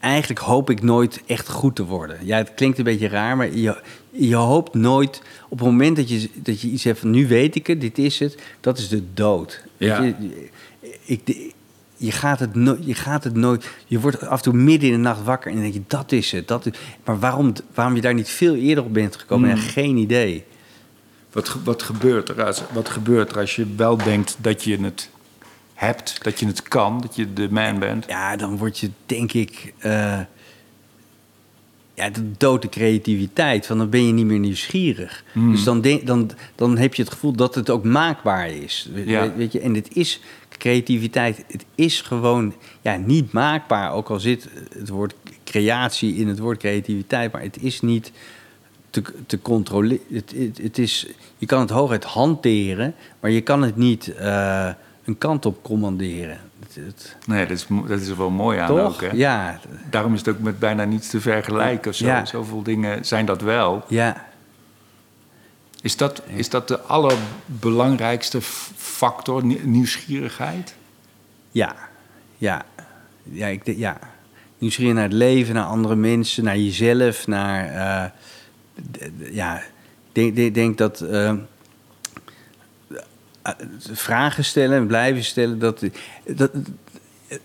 [0.00, 2.18] eigenlijk hoop ik nooit echt goed te worden.
[2.22, 3.80] Ja, het klinkt een beetje raar, maar je,
[4.10, 7.54] je hoopt nooit op het moment dat je, dat je iets hebt van nu weet
[7.54, 9.64] ik het, dit is het, dat is de dood.
[9.76, 10.02] Ja.
[10.02, 10.14] Je,
[11.04, 11.52] ik,
[11.96, 13.68] je, gaat het no- je gaat het nooit.
[13.86, 16.12] Je wordt af en toe midden in de nacht wakker en dan denk je dat
[16.12, 16.48] is het.
[16.48, 16.72] Dat is,
[17.04, 19.56] maar waarom, waarom je daar niet veel eerder op bent gekomen, Mm.
[19.56, 20.44] geen idee.
[21.36, 25.10] Wat, wat, gebeurt er als, wat gebeurt er als je wel denkt dat je het
[25.74, 28.04] hebt, dat je het kan, dat je de man bent?
[28.08, 29.74] Ja, dan word je denk ik.
[29.78, 30.20] eh
[31.96, 33.66] ja, de dode creativiteit.
[33.66, 35.24] Van dan ben je niet meer nieuwsgierig.
[35.32, 35.50] Hmm.
[35.50, 38.90] Dus dan, denk, dan, dan heb je het gevoel dat het ook maakbaar is.
[38.94, 39.32] Ja.
[39.36, 40.20] Weet je, en het is
[40.58, 41.44] creativiteit.
[41.48, 43.92] Het is gewoon ja, niet maakbaar.
[43.92, 45.14] Ook al zit het woord
[45.44, 47.32] creatie in het woord creativiteit.
[47.32, 48.12] Maar het is niet
[49.02, 50.04] te, te controleren.
[50.12, 51.06] Het, het, het is,
[51.38, 52.94] je kan het hooguit hanteren.
[53.20, 54.68] Maar je kan het niet eh,
[55.04, 56.38] een kant op commanderen.
[56.60, 58.78] Het, het, Nee, dat is, dat is er wel mooi aan toch?
[58.94, 59.00] ook.
[59.00, 59.08] Hè?
[59.12, 61.90] Ja, Daarom is het ook met bijna niets te vergelijken.
[61.90, 62.06] Of zo.
[62.06, 62.24] Ja.
[62.24, 63.84] Zoveel dingen zijn dat wel.
[63.88, 64.24] ja.
[65.82, 68.42] Is dat, is dat de allerbelangrijkste
[68.76, 70.74] factor, nie- nieuwsgierigheid?
[71.50, 71.74] Ja,
[72.38, 72.64] ja.
[73.22, 73.98] Ja, ik, ja.
[74.58, 77.68] Nieuwsgierig naar het leven, naar andere mensen, naar jezelf, naar...
[78.04, 78.10] eh,
[79.30, 79.64] ja, ik
[80.12, 81.00] denk, denk, denk dat...
[81.00, 81.28] eh,
[83.42, 83.52] eh,
[83.92, 85.82] vragen stellen en blijven stellen, dat,
[86.26, 86.50] dat...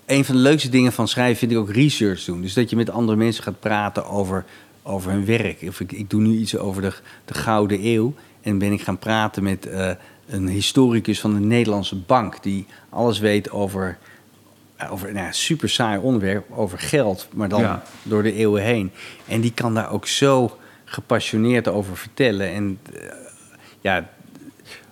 [0.05, 2.41] Een van de leukste dingen van schrijven vind ik ook research doen.
[2.41, 4.45] Dus dat je met andere mensen gaat praten over,
[4.83, 5.61] over hun werk.
[5.67, 6.93] Of ik, ik doe nu iets over de,
[7.25, 8.13] de Gouden Eeuw.
[8.41, 9.91] En ben ik gaan praten met eh,
[10.27, 12.43] een historicus van de Nederlandse Bank...
[12.43, 13.97] die alles weet over,
[14.89, 17.27] over nou, ja, super saai onderwerp, over geld...
[17.33, 17.83] maar dan Ja.
[18.03, 18.91] door de eeuwen heen.
[19.27, 20.57] En die kan daar ook zo
[20.91, 22.49] gepassioneerd over vertellen.
[22.49, 23.01] En eh,
[23.81, 24.09] ja,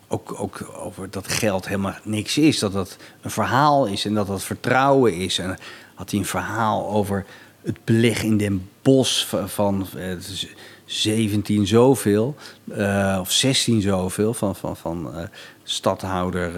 [0.08, 2.60] ook, ook over dat geld helemaal niks is.
[2.60, 5.40] Dat dat een verhaal is en dat dat vertrouwen is.
[5.40, 5.58] En
[5.96, 7.26] had hij een verhaal over
[7.62, 10.48] het beleg in Den Bosch van, van eh, is
[10.86, 12.36] 17 zoveel,
[12.68, 15.30] eh, of 16 zoveel, van, van, van
[15.64, 16.52] stadhouder,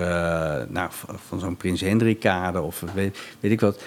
[0.70, 3.82] nou, van, van zo'n Prins Hendrikade of weet, ik wat.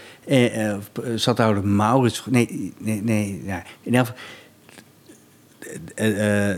[1.15, 4.23] Stadhouder Maurits, nee, nee, nee, ja, in elk geval,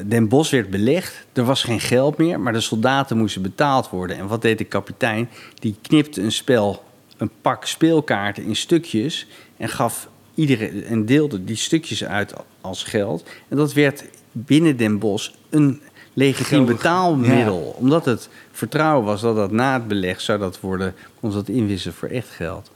[0.06, 1.26] Den Bosch werd belegd.
[1.32, 4.16] Er was geen geld meer, maar de soldaten moesten betaald worden.
[4.16, 5.28] En wat deed de kapitein?
[5.54, 6.84] Die knipte een spel,
[7.16, 13.28] een pak speelkaarten in stukjes en gaf iedere en deelde die stukjes uit als geld.
[13.48, 15.80] En dat werd binnen Den Bosch een
[16.12, 21.30] legitiem betaalmiddel, omdat het vertrouwen was dat dat na het beleg zou dat worden, kon
[21.30, 22.70] dat inwisselen voor echt geld.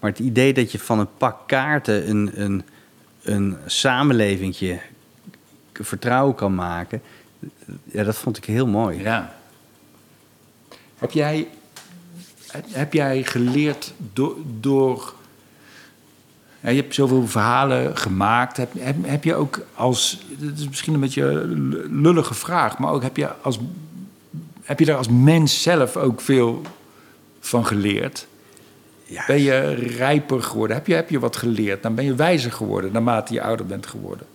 [0.00, 2.62] Maar het idee dat je van een pak kaarten een, een,
[3.22, 4.78] een samenlevingje
[5.84, 7.02] vertrouwen kan maken,
[7.84, 9.02] ja, dat vond ik heel mooi.
[9.02, 9.34] Ja.
[10.98, 11.48] Heb jij,
[12.70, 14.36] heb jij geleerd door.
[14.60, 15.14] door
[16.60, 18.56] ja, je hebt zoveel verhalen gemaakt.
[18.56, 20.22] Heb, heb, heb je ook als.
[20.40, 23.58] Het is misschien een beetje een lullige vraag, maar ook heb je, als,
[24.62, 26.62] heb je daar als mens zelf ook veel
[27.40, 28.26] van geleerd?
[29.04, 30.76] Ja, Ben je rijper geworden?
[30.76, 31.82] Heb je, heb je wat geleerd?
[31.82, 34.26] Dan ben je wijzer geworden naarmate je ouder bent geworden.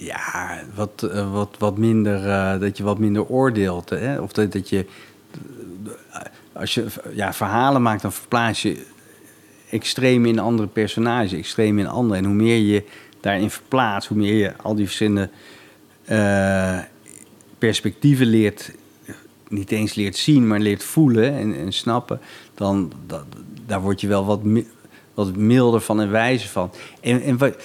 [0.00, 3.90] Ja wat, eh, wat, wat minder, eh, dat je wat minder oordeelt.
[3.90, 4.20] Hè?
[4.20, 4.86] Of dat, dat je,
[6.10, 6.20] eh,
[6.52, 8.86] als je ja, verhalen maakt, dan verplaats je
[9.70, 12.16] extreem in andere personages, extreem in andere.
[12.16, 12.84] En hoe meer je
[13.20, 15.30] daarin verplaatst, hoe meer je al die verschillende
[17.58, 18.72] perspectieven leert,
[19.48, 22.20] niet eens leert zien, maar leert voelen en, en snappen,
[22.54, 23.24] dan dat,
[23.66, 24.40] daar word je wel wat,
[25.14, 26.70] wat milder van en wijzer van.
[27.00, 27.56] En, en wat,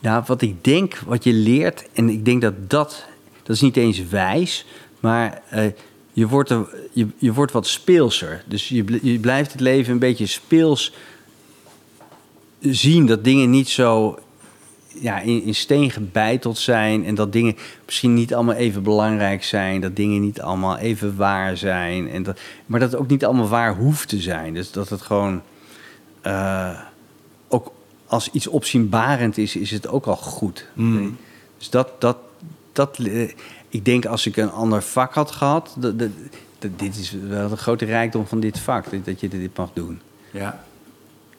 [0.00, 3.04] nou, wat ik denk, wat je leert, en ik denk dat dat,
[3.42, 4.66] dat is niet eens wijs,
[5.00, 5.64] maar eh,
[6.12, 8.44] je, wordt er, je, je wordt wat speelser.
[8.46, 10.92] Dus je, je blijft het leven een beetje speels
[12.60, 14.18] zien dat dingen niet zo
[14.94, 17.04] ja, in, in steen gebeiteld zijn.
[17.04, 19.80] En dat dingen misschien niet allemaal even belangrijk zijn.
[19.80, 22.10] Dat dingen niet allemaal even waar zijn.
[22.10, 24.54] En dat, maar dat het ook niet allemaal waar hoeft te zijn.
[24.54, 25.42] Dus dat het gewoon
[26.20, 26.80] eh,
[28.10, 30.66] als iets opzienbarend is, is het ook al goed.
[30.72, 31.16] Mm.
[31.58, 32.16] Dus dat, dat,
[32.72, 33.30] dat, eh,
[33.68, 36.08] ik denk als ik een ander vak had gehad, dat, dat,
[36.58, 40.00] dat- dit is wel de grote rijkdom van dit vak, dat- je dit mag doen.
[40.30, 40.64] Ja.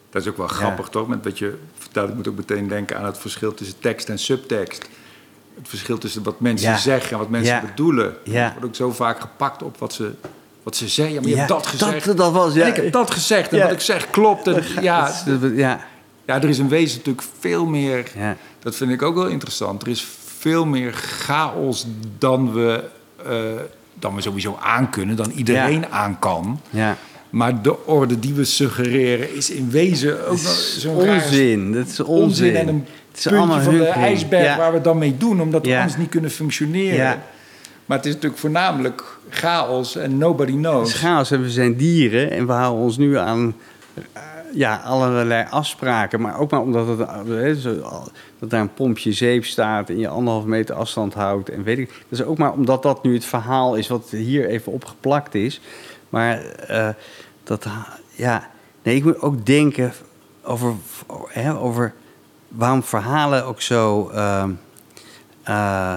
[0.09, 1.07] Dat is ook wel grappig, toch?
[1.07, 4.19] Met wat je vertelt, ik moet ook meteen denken aan het verschil tussen tekst en
[4.19, 4.89] subtekst.
[5.55, 6.77] Het verschil tussen wat mensen Ja.
[6.77, 7.61] zeggen en wat mensen Ja.
[7.61, 8.15] bedoelen.
[8.23, 8.51] Ja.
[8.51, 10.11] Wordt ook zo vaak gepakt op wat ze,
[10.63, 11.13] wat ze zeggen.
[11.15, 12.05] Ja, maar je Ja, hebt dat gezegd.
[12.05, 12.61] dat- dat was- ja.
[12.63, 13.51] En ik heb dat gezegd.
[13.51, 13.63] En Ja.
[13.63, 14.47] wat ik zeg klopt.
[14.47, 15.13] En, ja,
[15.55, 15.81] ja,
[16.35, 18.11] ja, er is in wezen natuurlijk veel meer...
[18.17, 18.37] ja.
[18.59, 19.81] Dat vind ik ook wel interessant.
[19.81, 20.07] Er is
[20.37, 21.85] veel meer chaos
[22.17, 22.83] dan we,
[23.25, 23.35] eh,
[23.99, 25.15] dan we sowieso aankunnen.
[25.15, 26.61] Dan iedereen aan kan.
[26.69, 26.97] ja.
[27.29, 30.37] Maar de orde die we suggereren is in wezen ook
[30.77, 31.71] zo'n onzin.
[31.71, 32.23] Dat is onzin.
[32.23, 34.57] onzin en een Het is puntje allemaal van de ijsberg Ja.
[34.57, 36.95] waar we dan mee doen, omdat we anders niet kunnen functioneren.
[36.95, 37.21] Ja.
[37.85, 40.93] Maar het is natuurlijk voornamelijk chaos en nobody Het is knows.
[40.93, 43.55] chaos en we zijn dieren en we houden ons nu aan
[44.53, 46.21] ja, allerlei afspraken.
[46.21, 46.99] Maar ook maar omdat het,
[47.65, 47.83] eh,
[48.39, 51.49] dat daar een pompje zeep staat en je anderhalf meter afstand houdt.
[51.49, 52.03] En weet ik.
[52.09, 55.61] Dus ook maar omdat dat nu het verhaal is wat hier even opgeplakt is.
[56.09, 56.89] Maar eh,
[57.43, 57.67] dat,
[58.15, 58.49] ja,
[58.83, 59.93] nee, ik moet ook denken
[60.43, 60.73] over,
[61.27, 61.93] hè, over
[62.47, 64.09] waarom verhalen ook zo.
[64.09, 64.51] ehm,
[65.43, 65.95] eh,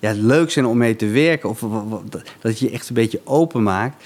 [0.00, 1.48] ja, leuk zijn om mee te werken.
[1.48, 1.64] Of
[2.40, 4.04] dat je echt een beetje open maakt.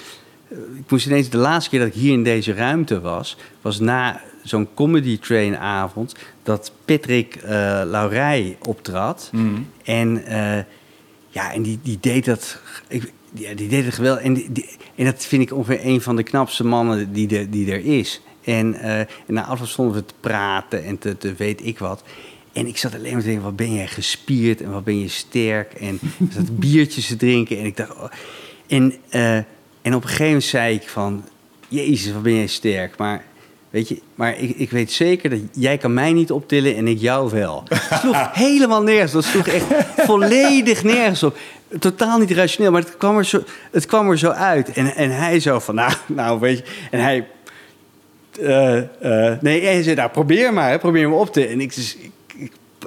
[0.53, 3.79] Eh, Ik moest ineens, de laatste keer dat ik hier in deze ruimte was, was
[3.79, 7.49] na zo'n comedy train avond dat Patrick eh
[7.85, 9.29] Laurij optrad.
[9.31, 9.67] Mm.
[9.83, 10.63] En, eh,
[11.29, 12.59] ja, en die, die deed dat.
[12.87, 14.23] Ik, ja, die deed het geweldig.
[14.23, 17.49] En, die, die- en dat vind ik ongeveer een van de knapste mannen die, er-
[17.49, 18.21] die er is.
[18.43, 22.03] En, eh, en na afloop stonden we te praten en te, te weet ik wat.
[22.53, 25.07] En ik zat alleen maar te denken, wat ben jij gespierd en wat ben je
[25.07, 25.73] sterk.
[25.73, 27.91] En ik zat biertjes te drinken en ik dacht...
[27.95, 28.05] oh.
[28.67, 28.93] En,
[29.83, 31.23] en op een gegeven moment zei ik van...
[31.67, 32.97] Jezus, wat ben jij sterk.
[32.97, 33.23] Maar,
[33.69, 36.99] weet je, maar ik, ik weet zeker dat jij kan mij niet optillen en ik
[36.99, 37.63] jou wel.
[37.69, 39.11] Het sloeg helemaal nergens.
[39.11, 39.65] Dat sloeg echt
[39.97, 41.37] volledig nergens op.
[41.79, 44.71] Totaal niet rationeel, maar het kwam er zo, het kwam er zo uit.
[44.71, 46.63] En, en hij zo van, nou, nou, weet je...
[46.91, 47.27] En hij
[48.39, 51.47] eh, eh, nee, hij zei, nou, probeer maar, hè, probeer me op te...
[51.47, 52.11] En ik, dus, ik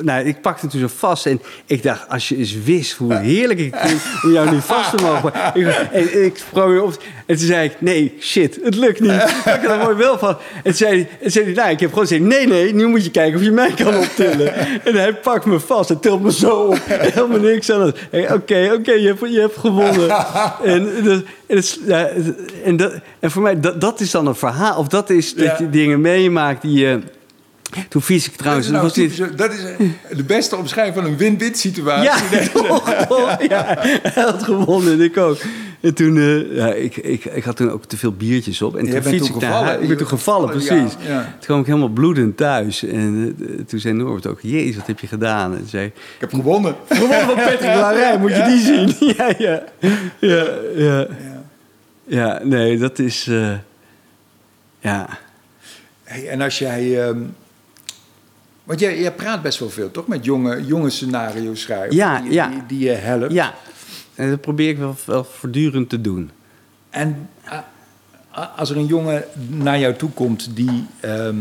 [0.02, 3.58] nou, ik pakte toen zo vast en ik dacht, als je eens wist hoe heerlijk
[3.60, 5.32] ik vind om jou nu vast te mogen.
[5.54, 9.10] Ik, en ik sprong weer op en toen zei ik, nee, shit, het lukt niet.
[9.12, 10.28] Ik had er mooi wel van.
[10.56, 12.86] En toen zei, hij- en zei hij, nou, ik heb gewoon gezegd, nee, nee, nu
[12.86, 14.54] moet je kijken of je mij kan optillen.
[14.84, 16.78] En hij pakt me vast en tilt me zo op.
[16.88, 17.96] Helemaal niks aan het.
[18.12, 20.10] Oké, oké, je, hebt, je hebt gewonnen.
[20.64, 21.78] En, en, het-
[22.64, 24.78] en, dat, en voor mij, dat, dat is dan een verhaal.
[24.78, 25.56] Of dat is dat Ja.
[25.58, 27.00] je dingen meemaakt die je...
[27.88, 28.66] Toen fiets ik Dat trouwens...
[28.66, 32.04] is, nou was dit- typisch- dat is eh, de beste omschrijving van een win-win situatie.
[32.38, 33.36] ja, toch, toch.
[33.48, 33.64] Ja,
[34.02, 35.38] hij had gewonnen en ik ook.
[35.80, 38.76] En toen, eh, ja, ik, ik, ik had toen ook te veel biertjes op.
[38.76, 39.66] En toen fiets ik naar gevallen.
[39.66, 39.82] huis.
[39.82, 40.96] Ik ben toen gevallen, precies.
[41.06, 41.22] ja.
[41.22, 42.82] Toen kwam ik helemaal bloedend thuis.
[42.84, 45.54] En eh, toen zei Norbert ook, jezus, wat heb je gedaan?
[45.56, 46.74] En zei, Ik heb gewonnen.
[46.88, 48.94] gewonnen van Patrick Larij, moet je die zien?
[49.16, 49.62] Ja, ja,
[50.20, 50.46] ja,
[50.76, 51.06] ja.
[52.08, 53.24] Ja, nee, dat is...
[54.80, 55.08] ja,
[56.04, 57.06] Hey, en als jij...
[57.06, 57.18] ehm,
[58.66, 60.06] want jij, jij praat best wel veel, toch?
[60.06, 61.94] Met jonge, jonge scenario schrijvers.
[61.96, 62.48] Ja, die, ja.
[62.48, 63.32] Die, die je helpt.
[63.32, 63.54] ja.
[64.14, 66.30] En dat probeer ik wel, wel voortdurend te doen.
[66.90, 67.58] En ah,
[68.30, 70.86] ah, als er een jongen naar jou toe komt die...
[71.00, 71.40] ehm,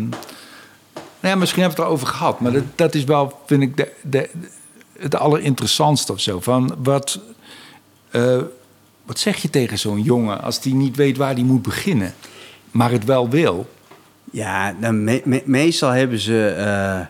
[1.19, 2.39] nou ja, misschien hebben we het erover gehad.
[2.39, 4.30] Maar dat, dat is wel, vind ik, de, de,
[4.99, 6.39] het allerinteressantste of zo.
[6.39, 7.19] Van wat,
[8.11, 8.41] eh,
[9.05, 12.13] wat zeg je tegen zo'n jongen als die niet weet waar die moet beginnen?
[12.71, 13.69] Maar het wel wil.
[14.32, 16.47] Ja, nou, me- me- meestal hebben ze...
[16.47, 17.05] eh,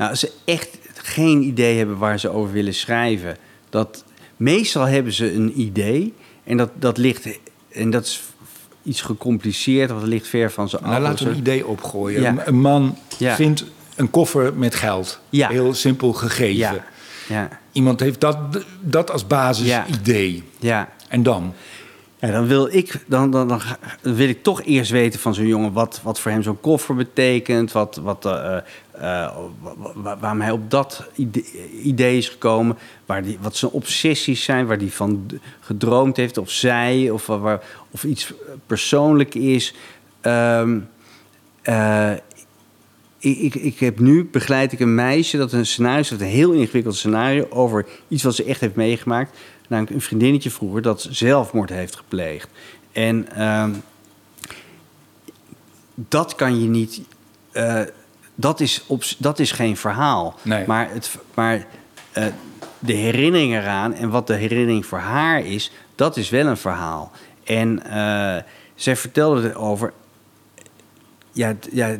[0.00, 3.36] nou, als ze echt geen idee hebben waar ze over willen schrijven...
[3.70, 4.04] Dat,
[4.36, 7.28] meestal hebben ze een idee en dat, dat ligt...
[7.70, 8.22] En dat is
[8.82, 10.90] iets gecompliceerd, of dat ligt ver van ze af.
[10.90, 12.20] Nou, laten we een idee opgooien.
[12.22, 12.46] Ja.
[12.46, 13.34] Een- man Ja.
[13.34, 13.64] vindt
[13.96, 15.20] een koffer met geld.
[15.28, 15.48] Ja.
[15.48, 16.84] Heel simpel gegeven.
[17.72, 18.36] Iemand heeft dat,
[18.80, 20.42] dat als basisidee.
[20.58, 20.88] ja.
[21.08, 21.54] En dan?
[22.20, 23.60] Dan wil ik, dan, dan,
[24.02, 27.72] wil ik toch eerst weten van zo'n jongen wat, wat voor hem zo'n koffer betekent.
[27.72, 28.64] Wat, wat, wa-
[28.98, 31.04] wa- wa- waarom hij op dat
[31.82, 32.78] idee, is gekomen.
[33.06, 35.26] Waar die, wat zijn obsessies zijn, waar hij van
[35.60, 36.38] gedroomd heeft.
[36.38, 37.28] Of zij, of,
[37.90, 38.32] of iets
[38.66, 39.74] persoonlijk is.
[41.62, 42.12] Eh,
[43.18, 46.96] ik, ik, heb nu begeleid ik een meisje dat een scenario heeft, een heel ingewikkeld
[46.96, 49.38] scenario over iets wat ze echt heeft meegemaakt.
[49.70, 52.48] Namelijk een vriendinnetje vroeger dat zelfmoord heeft gepleegd.
[52.92, 53.72] En ehm,
[55.94, 57.00] dat kan je niet.
[57.52, 57.82] eh,
[58.34, 60.34] dat, is op, dat is geen verhaal.
[60.42, 60.66] Nee.
[60.66, 61.66] Maar, het, maar
[62.12, 62.26] eh,
[62.78, 67.12] de herinnering eraan en wat de herinnering voor haar is, dat is wel een verhaal.
[67.44, 68.42] En eh,
[68.74, 69.92] zij vertelde erover.
[71.32, 71.96] Ja, ja,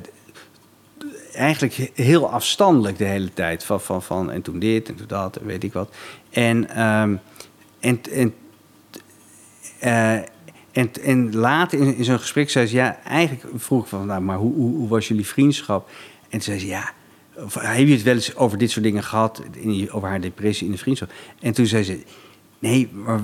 [1.32, 3.64] eigenlijk heel afstandelijk de hele tijd.
[3.64, 5.94] Van, van, van en toen dit en toen dat en weet ik wat.
[6.30, 7.16] En, ehm,
[7.80, 8.34] en, en,
[9.78, 10.14] eh,
[10.72, 12.74] en, en later in, in zo'n gesprek zei ze...
[12.74, 14.06] Ja, eigenlijk vroeg ik van...
[14.06, 15.90] Nou, maar hoe, hoe, was jullie vriendschap?
[16.22, 16.92] En toen zei ze, ja...
[17.52, 19.42] Heb je het wel eens over dit soort dingen gehad?
[19.90, 21.12] Over haar depressie in de vriendschap?
[21.40, 22.02] En toen zei ze...
[22.58, 23.20] Nee, maar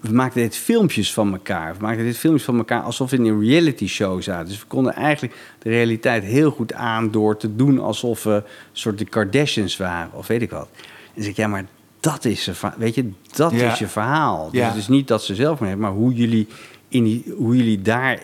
[0.00, 1.74] we, maakten dit filmpjes van elkaar.
[1.74, 4.48] We maakten dit filmpjes van elkaar alsof we in een reality show zaten.
[4.48, 8.42] Dus we konden eigenlijk de realiteit heel goed aan door te doen alsof we een
[8.72, 10.68] soort de Kardashians waren, of weet ik wat.
[11.14, 11.66] En dan ik, ja, maar
[12.04, 13.72] dat is, weet je, dat Ja.
[13.72, 14.50] is je verhaal.
[14.50, 14.68] Dus Ja.
[14.68, 16.48] het is niet dat ze zelf maar hebben, maar hoe jullie,
[16.88, 18.20] in die, hoe jullie daar,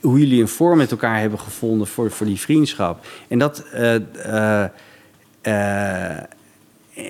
[0.00, 3.06] hoe jullie een vorm met elkaar hebben gevonden voor, voor die vriendschap.
[3.28, 4.68] En dat, eh, eh,
[5.40, 6.16] eh,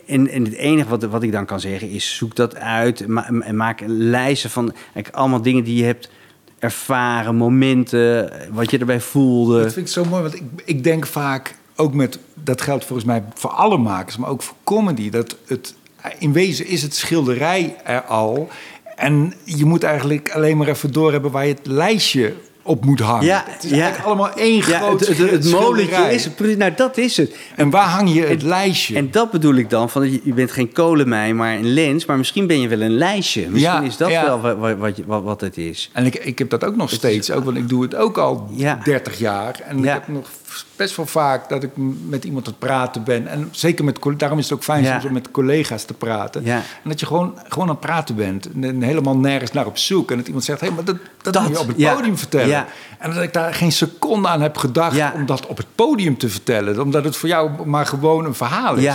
[0.07, 3.29] en, en het enige wat, wat ik dan kan zeggen is: zoek dat uit ma-
[3.29, 6.11] en maak een lijstje van eigenlijk allemaal dingen die je hebt
[6.59, 9.63] ervaren, momenten, wat je erbij voelde.
[9.63, 12.19] Dat vind ik zo mooi, want ik, ik denk vaak ook met...
[12.35, 15.11] Dat geldt volgens mij voor alle makers, maar ook voor comedy.
[15.11, 15.75] Dat het,
[16.19, 18.49] in wezen is het schilderij er al.
[18.97, 23.25] En je moet eigenlijk alleen maar even doorhebben waar je het lijstje op moet hangen.
[23.25, 23.77] Ja, het is ja.
[23.77, 26.15] eigenlijk allemaal één Ja, groot het, het, het molentje schilderij.
[26.15, 26.59] is het.
[26.59, 27.37] Nou, dat is het.
[27.57, 28.97] En waar hang je het lijstje?
[28.97, 32.05] En dat bedoel ik dan, van je, je bent geen kolenmijn, maar een lens.
[32.07, 33.41] Maar misschien ben je wel een lijstje.
[33.49, 35.91] Misschien Ja, is dat wel wat, wat, wat, wat, het is.
[35.93, 38.49] En ik, ik heb dat ook nog steeds, ook, want ik doe het ook al
[38.51, 38.81] Ja.
[38.85, 39.61] 30 jaar.
[39.65, 39.95] En Ja.
[39.95, 40.29] ik heb nog
[40.77, 41.71] best wel vaak dat ik
[42.09, 43.27] met iemand aan het praten ben.
[43.27, 44.93] En zeker met, daarom is het ook fijn Ja.
[44.93, 46.45] soms om met collega's te praten.
[46.45, 46.57] Ja.
[46.57, 48.49] En dat je gewoon, gewoon aan het praten bent.
[48.63, 50.11] En, helemaal nergens naar op zoek.
[50.11, 51.95] En dat iemand zegt, hé, maar dat, dat, Dat, moet je op het ja.
[51.95, 52.67] podium vertellen.
[52.99, 56.29] En dat ik daar geen seconde aan heb gedacht om dat op het podium te
[56.29, 56.81] vertellen.
[56.81, 58.95] Omdat het voor jou maar gewoon een verhaal is.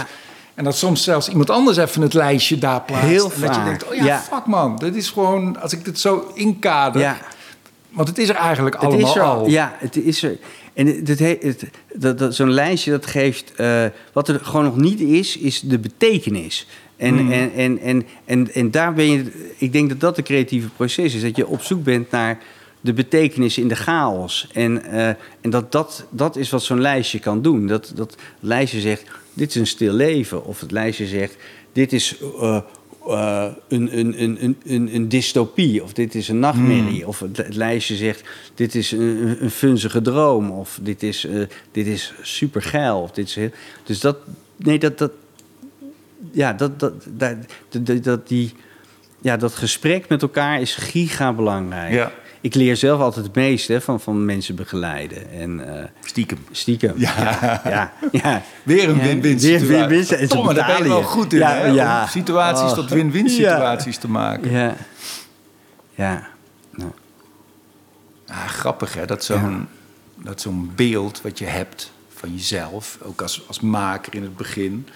[0.53, 3.07] En dat soms zelfs iemand anders even het lijstje daar plaatst.
[3.07, 4.77] Heel en dat je denkt, oh ja, fuck man.
[4.77, 7.17] Dat is gewoon, als ik dit zo inkader...
[7.93, 9.47] Want het is er eigenlijk Het allemaal is er al.
[9.47, 10.37] Ja, het is er.
[10.73, 13.53] En het, het, het- dat, dat, zo'n lijstje dat geeft...
[13.55, 16.67] eh, wat er gewoon nog niet is, is de betekenis.
[16.97, 17.31] En, Hmm.
[17.31, 19.51] en, en, en, en, en daar ben je...
[19.57, 21.21] Ik denk dat dat het creatieve proces is.
[21.21, 22.39] Dat je op zoek bent naar
[22.81, 24.47] de betekenis in de chaos.
[24.53, 25.07] En, eh,
[25.41, 27.67] en dat, dat, dat is wat zo'n lijstje kan doen.
[27.67, 29.03] Dat, dat lijstje zegt,
[29.33, 30.45] dit is een stil leven.
[30.45, 31.35] Of het lijstje zegt,
[31.71, 32.59] dit is uh,
[33.07, 35.83] uh, een, een, een, een, een dystopie.
[35.83, 36.99] Of dit is een nachtmerrie.
[36.99, 37.07] Hmm.
[37.07, 40.51] Of het, het lijstje zegt, dit is een, een funzige droom.
[40.51, 43.01] Of dit is, uh, dit is supergeil.
[43.01, 43.51] Of dit is heel...
[43.83, 44.17] Dus dat,
[44.55, 45.11] nee, dat, dat,
[46.31, 47.35] ja, dat, dat, dat,
[47.69, 48.53] dat, dat, die,
[49.21, 51.93] ja, dat gesprek met elkaar is giga belangrijk.
[51.93, 52.11] Ja.
[52.43, 55.31] Ik leer zelf altijd het meeste van, van mensen begeleiden.
[55.31, 56.37] En, uh, Stiekem.
[56.51, 56.93] Stiekem.
[56.97, 57.13] Ja.
[57.19, 58.41] Ja, ja, ja.
[58.63, 59.75] Weer een win-win Weer situatie.
[59.77, 59.99] een win-win.
[60.17, 61.65] En ze Tomme, daar ben je wel goed in, Ja, hè?
[61.67, 62.01] ja.
[62.01, 62.73] Om situaties Oh.
[62.73, 64.51] tot win-win situaties te maken.
[64.51, 64.75] Ja.
[65.95, 66.27] Ja.
[66.77, 66.91] ja.
[68.27, 69.67] Ah, grappig hè, dat zo'n
[70.15, 74.87] dat zo'n beeld wat je hebt van jezelf, ook als, als maker in het begin,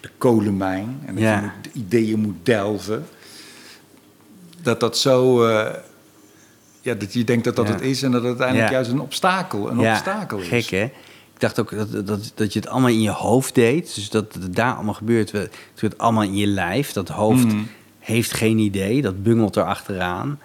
[0.00, 1.34] de kolenmijn, en dat Ja.
[1.34, 3.06] je moet, de ideeën moet delven,
[4.62, 5.74] dat dat zo, eh,
[6.88, 7.72] ja, dat je denkt dat dat Ja.
[7.72, 8.74] het is en dat het uiteindelijk Ja.
[8.74, 10.48] juist een obstakel, een ja, obstakel is.
[10.48, 10.84] Gek, hè?
[11.34, 13.94] Ik dacht ook dat, dat, dat je het allemaal in je hoofd deed.
[13.94, 15.32] Dus dat het daar allemaal gebeurt.
[15.32, 16.92] Het gebeurt allemaal in je lijf.
[16.92, 17.62] Dat hoofd Mhm.
[17.98, 19.02] heeft geen idee.
[19.02, 20.38] Dat bungelt er achteraan.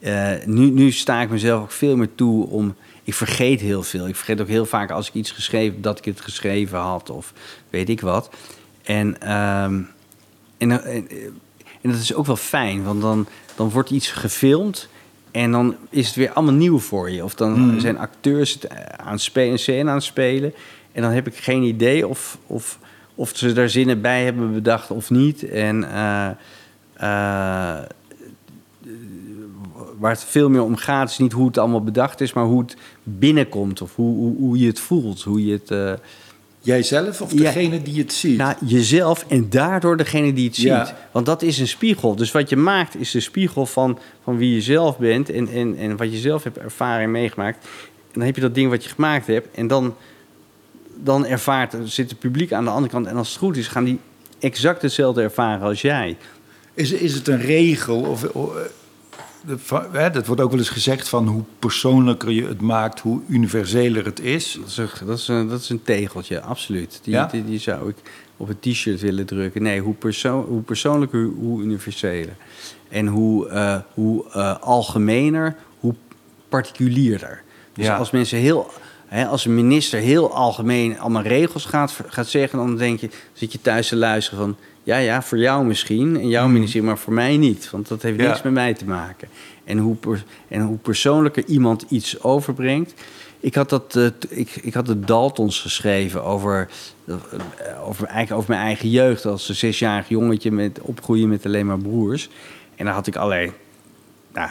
[0.00, 2.74] Eh, nu, nu sta ik mezelf ook veel meer toe om...
[3.04, 4.08] Ik vergeet heel veel.
[4.08, 5.82] Ik vergeet ook heel vaak als ik iets geschreven...
[5.82, 7.32] dat ik het geschreven had of
[7.70, 8.30] weet ik wat.
[8.82, 9.80] En, ehm,
[10.58, 11.08] en, en,
[11.82, 12.84] en dat is ook wel fijn.
[12.84, 14.88] Want dan, dan wordt iets gefilmd...
[15.34, 17.24] En dan is het weer allemaal nieuw voor je.
[17.24, 17.80] Of dan Mhm.
[17.80, 20.54] zijn acteurs het eh, aan het spelen, een scène aan het spelen.
[20.92, 22.78] En dan heb ik geen idee of, of,
[23.14, 25.48] of ze daar zinnen bij hebben bedacht of niet.
[25.48, 26.26] En eh,
[26.94, 27.82] eh,
[29.98, 32.60] waar het veel meer om gaat, is niet hoe het allemaal bedacht is, maar hoe
[32.62, 33.82] het binnenkomt.
[33.82, 35.22] Of hoe, hoe, hoe je het voelt.
[35.22, 36.00] Hoe je het.
[36.64, 37.38] Jijzelf of Ja.
[37.38, 38.36] degene die het ziet?
[38.36, 40.94] nou, jezelf en daardoor degene die het ziet.
[41.12, 42.16] Want dat is een spiegel.
[42.16, 45.76] Dus wat je maakt is de spiegel van, van wie je zelf bent en, en,
[45.76, 47.64] en wat je zelf hebt ervaren en meegemaakt.
[47.64, 49.94] En dan heb je dat ding wat je gemaakt hebt en dan,
[51.02, 53.06] dan ervaart, zit het publiek aan de andere kant.
[53.06, 53.98] En als het goed is, gaan die
[54.38, 56.16] exact hetzelfde ervaren als jij.
[56.74, 58.00] Is, is het een regel?
[58.00, 58.24] Of,
[60.12, 64.20] dat wordt ook wel eens gezegd van hoe persoonlijker je het maakt, hoe universeler het
[64.20, 64.58] is.
[64.60, 67.00] Dat is een, dat is een, dat is een tegeltje, absoluut.
[67.02, 67.26] Die, Ja?
[67.26, 67.96] die, die zou ik
[68.36, 69.62] op het t-shirt willen drukken.
[69.62, 72.36] Nee, hoe, persoon, hoe persoonlijker, hoe universeler.
[72.88, 75.94] En hoe, eh, hoe eh, algemener, hoe
[76.48, 77.42] particulierder.
[77.72, 77.96] Dus Ja.
[77.96, 78.70] als mensen heel...
[79.14, 82.58] Hè, als een minister heel algemeen allemaal regels gaat, gaat zeggen...
[82.58, 84.56] dan denk je, zit je thuis te luisteren van...
[84.82, 86.52] ja, ja, voor jou misschien en jouw Mm.
[86.52, 87.70] ministerie, maar voor mij niet.
[87.70, 88.28] Want dat heeft Ja.
[88.28, 89.28] niks met mij te maken.
[89.64, 89.96] En hoe,
[90.48, 92.94] en hoe persoonlijker iemand iets overbrengt...
[93.40, 96.68] Ik had, dat, eh, ik, ik had de Daltons geschreven over,
[97.04, 97.14] eh,
[97.86, 99.26] over, eigenlijk over mijn eigen jeugd...
[99.26, 102.28] als een zesjarig jongetje met opgroeien met alleen maar broers.
[102.76, 103.52] En daar had ik allerlei
[104.32, 104.50] nou,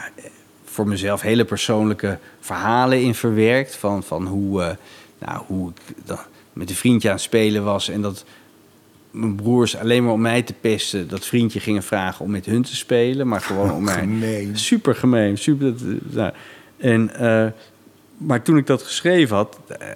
[0.74, 3.76] voor mezelf hele persoonlijke verhalen in verwerkt.
[3.76, 4.70] Van, van hoe, eh,
[5.18, 6.18] nou, hoe ik dan
[6.52, 7.88] met een vriendje aan het spelen was.
[7.88, 8.24] En dat
[9.10, 11.08] mijn broers alleen maar om mij te pesten...
[11.08, 13.28] dat vriendje gingen vragen om met hun te spelen.
[13.28, 13.98] Maar gewoon om mij...
[13.98, 14.58] Gemeen.
[14.58, 15.38] Super gemeen.
[15.38, 16.32] Super, dat, nou,
[16.76, 17.46] en, eh,
[18.16, 19.58] maar toen ik dat geschreven had...
[19.68, 19.88] eh,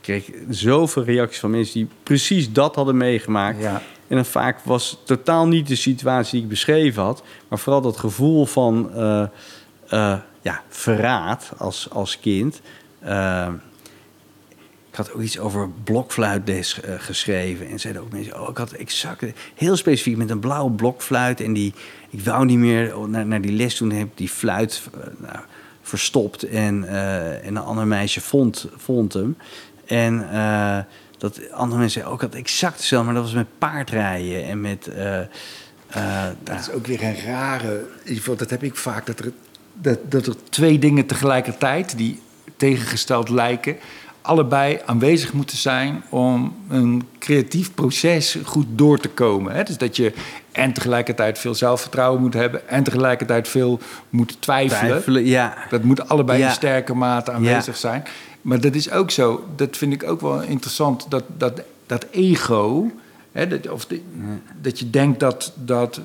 [0.00, 1.74] kreeg ik zoveel reacties van mensen...
[1.74, 3.60] die precies dat hadden meegemaakt.
[3.60, 3.82] Ja.
[4.08, 7.22] En dan vaak was totaal niet de situatie die ik beschreven had...
[7.48, 8.90] maar vooral dat gevoel van
[9.88, 12.60] eh, ja, verraad als, als kind...
[12.98, 13.48] Eh,
[14.90, 17.68] ik had ook iets over blokfluitles eh, geschreven.
[17.68, 19.24] En zeiden ook mensen, oh, ik had exact,
[19.54, 21.40] heel specifiek met een blauwe blokfluit.
[21.40, 21.74] En die,
[22.10, 24.82] ik wou niet meer naar, naar die les toen heb ik die fluit
[25.16, 25.38] nou,
[25.82, 26.42] verstopt.
[26.42, 26.88] En,
[27.42, 29.36] en een ander meisje vond, vond hem.
[29.84, 30.18] En
[31.18, 34.60] dat andere mensen zeiden, ook ik had exact hetzelfde, maar dat was met paardrijden en
[34.60, 34.90] met...
[36.42, 37.86] Dat is ook weer een rare.
[38.36, 39.06] Dat heb ik vaak.
[39.06, 39.32] Dat er,
[39.74, 42.20] dat, dat er twee dingen tegelijkertijd die
[42.56, 43.76] tegengesteld lijken.
[44.22, 49.54] allebei aanwezig moeten zijn om een creatief proces goed door te komen.
[49.54, 49.62] Hè?
[49.62, 50.12] Dus dat je
[50.52, 52.68] en tegelijkertijd veel zelfvertrouwen moet hebben.
[52.68, 53.78] en tegelijkertijd veel
[54.10, 54.86] moet twijfelen.
[54.86, 55.54] twijfelen, ja.
[55.70, 56.46] Dat moet allebei Ja.
[56.48, 57.80] in sterke mate aanwezig Ja.
[57.80, 58.02] zijn.
[58.42, 62.90] Maar dat is ook zo, dat vind ik ook wel interessant, dat, dat, dat ego,
[63.32, 64.00] hè, dat, of de-
[64.60, 66.00] dat je denkt dat, dat,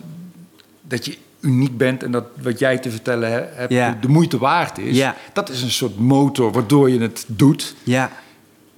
[0.82, 3.92] dat je uniek bent en dat wat jij te vertellen he- hebt Ja.
[3.92, 4.98] de, de moeite waard is.
[4.98, 5.16] Ja.
[5.34, 7.76] Dat is een soort motor waardoor je het doet.
[7.84, 8.12] Ja,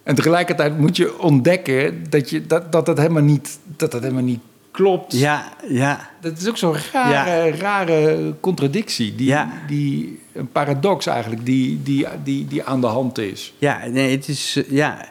[0.03, 4.23] En tegelijkertijd moet je ontdekken dat je, dat, dat, dat, helemaal, niet, dat dat helemaal
[4.23, 4.39] niet
[4.71, 5.13] klopt.
[5.17, 6.09] ja, ja.
[6.21, 9.51] Dat is ook zo'n rare, rare contradictie, die, Ja.
[9.67, 13.53] die, een paradox eigenlijk, die, die, die, die aan de hand is.
[13.57, 14.55] Ja, nee, het is.
[14.55, 15.05] eh, ja,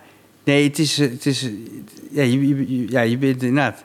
[0.45, 0.99] nee, het is.
[0.99, 1.51] eh, Het is eh,
[2.11, 3.83] ja, je, je- je- ja, je bent inderdaad.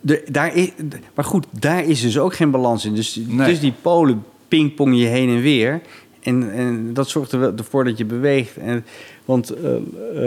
[0.00, 0.70] De, daar is,
[1.14, 2.94] maar goed, daar is dus ook geen balans in.
[2.94, 3.48] Dus, Nee.
[3.48, 5.80] dus die polen pingpong je heen en weer.
[6.22, 8.56] En, en dat zorgt er wel ervoor dat je beweegt.
[8.56, 8.84] En,
[9.24, 9.74] want eh,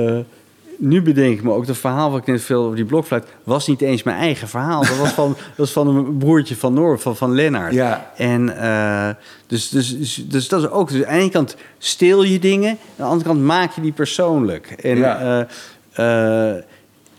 [0.08, 0.26] eh,
[0.78, 3.26] nu bedenk ik me ook, dat verhaal wat ik net veel over die blokfluit...
[3.44, 4.82] was niet eens mijn eigen verhaal.
[4.82, 7.74] Dat was van, dat was van een broertje van Noor, van, van Lennart.
[7.74, 8.12] Ja.
[8.16, 9.10] En uh,
[9.48, 10.90] dus, dus, dus, dus, dat is ook...
[10.90, 12.70] Dus aan de ene kant steel je dingen...
[12.70, 14.68] aan de andere kant maak je die persoonlijk.
[14.68, 15.48] En Ja.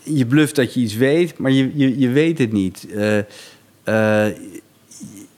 [0.03, 2.86] Je bluft dat je iets weet, maar je, je, je weet het niet.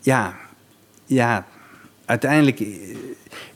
[0.01, 0.37] ja,
[1.07, 1.47] ja,
[2.05, 2.61] uiteindelijk...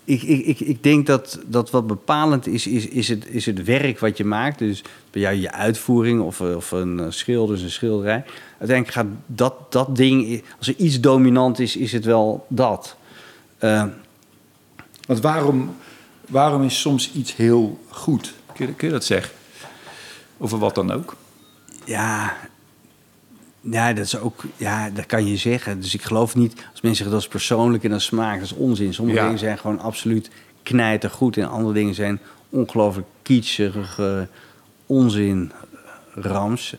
[0.05, 3.65] Ik, ik, ik, ik denk dat, dat wat bepalend is, is, is, het, is het
[3.65, 4.59] werk wat je maakt.
[4.59, 8.25] Dus bij jou je uitvoering of, of een schilder, een schilderij.
[8.59, 12.97] Uiteindelijk gaat dat, dat ding, als er iets dominant is, is het wel dat.
[13.61, 13.85] Uh,
[15.07, 15.77] Want waarom,
[16.29, 18.35] waarom is soms iets heel goed?
[18.55, 19.33] Kun je, kun je dat zeggen?
[20.39, 21.17] Over wat dan ook?
[21.85, 22.37] Ja,
[23.61, 25.81] ja, dat is ook, ja, dat kan je zeggen.
[25.81, 28.45] Dus ik geloof niet, als mensen zeggen dat is persoonlijk en dat is smaak, dat
[28.45, 28.95] is onzin.
[28.95, 29.25] Sommige Ja.
[29.25, 30.31] dingen zijn gewoon absoluut
[30.63, 34.29] knijtergoed en andere dingen zijn ongelooflijk kitschige
[34.87, 35.53] onzin,
[36.15, 36.75] rams.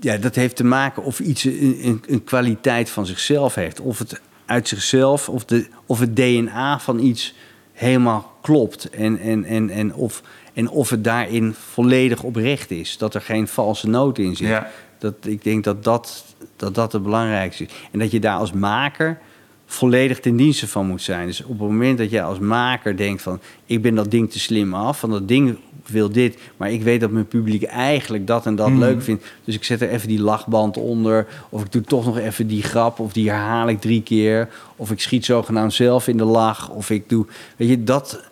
[0.00, 3.80] Ja, dat heeft te maken of iets een, een, een kwaliteit van zichzelf heeft.
[3.80, 7.34] Of het uit zichzelf, of, de, of het DNA van iets
[7.72, 8.90] helemaal klopt.
[8.90, 10.22] En, en, en, en, of,
[10.56, 12.98] en of het daarin volledig oprecht is.
[12.98, 14.48] Dat er geen valse noot in zit.
[14.48, 14.70] Ja.
[14.98, 16.24] Dat, ik denk dat dat,
[16.56, 17.70] dat dat het belangrijkste is.
[17.92, 19.18] En dat je daar als maker
[19.66, 21.26] volledig ten dienste van moet zijn.
[21.26, 23.40] Dus op het moment dat jij als maker denkt van...
[23.66, 26.38] ik ben dat ding te slim af, van dat ding wil dit...
[26.56, 28.78] maar ik weet dat mijn publiek eigenlijk dat en dat Mm.
[28.78, 29.24] leuk vindt...
[29.44, 31.26] dus ik zet er even die lachband onder...
[31.48, 34.48] of ik doe toch nog even die grap of die herhaal ik drie keer...
[34.76, 36.70] of ik schiet zogenaamd zelf in de lach...
[36.70, 37.26] of ik doe...
[37.56, 38.22] Weet je, dat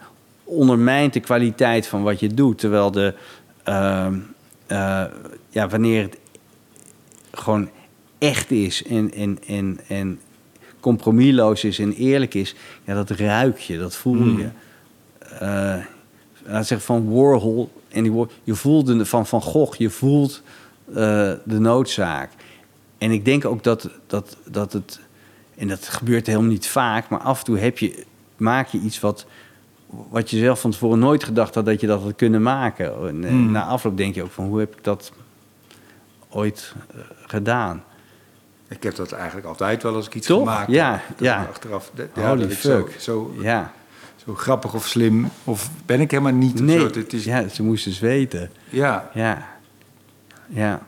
[0.45, 2.59] ondermijnt de kwaliteit van wat je doet.
[2.59, 3.15] Terwijl de...
[3.69, 4.07] Uh,
[4.69, 5.05] uh,
[5.49, 6.19] ja, wanneer het
[7.33, 7.69] gewoon
[8.19, 10.21] echt is en, en, en, en
[10.81, 14.39] compromisloos is en eerlijk is, ja, dat ruik je, dat voel Mm.
[14.39, 14.49] je.
[15.43, 15.85] Uh,
[16.47, 20.43] laat zeggen van Warhol en die, je voelt de, van Van Gogh, je voelt
[20.89, 20.95] uh,
[21.45, 22.31] de noodzaak.
[22.99, 25.01] En ik denk ook dat, dat, dat het,
[25.57, 28.05] en dat gebeurt helemaal niet vaak, maar af en toe heb je,
[28.37, 29.27] maak je iets wat,
[30.11, 33.09] wat je zelf van tevoren nooit gedacht had dat je dat had kunnen maken.
[33.09, 33.51] En, Mm.
[33.51, 35.13] Na afloop denk je ook van hoe heb ik dat
[36.29, 37.83] ooit uh, gedaan?
[38.69, 40.39] Ik heb dat eigenlijk altijd wel als ik iets Toch?
[40.39, 41.21] gemaakt Ja, heb.
[41.21, 41.45] ja.
[41.51, 43.01] Achteraf, Holy ja, ik zo, fuck.
[43.01, 43.73] zo, Ja.
[44.25, 46.61] zo grappig of slim, of ben ik helemaal niet.
[46.61, 46.91] Nee, zo.
[47.09, 48.51] Is, ja, ze moesten weten.
[48.69, 49.47] ja, Ja.
[50.49, 50.81] Ja.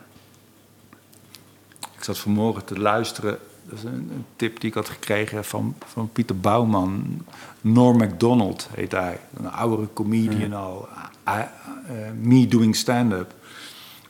[1.97, 3.39] ik zat vanmorgen te luisteren.
[3.69, 7.23] Dat is een, een tip die ik had gekregen van, van Pieter Bouwman.
[7.61, 9.21] Norm MacDonald heet hij.
[9.37, 10.89] Een oudere comedian al.
[11.29, 13.35] Uh, uh, me doing stand-up.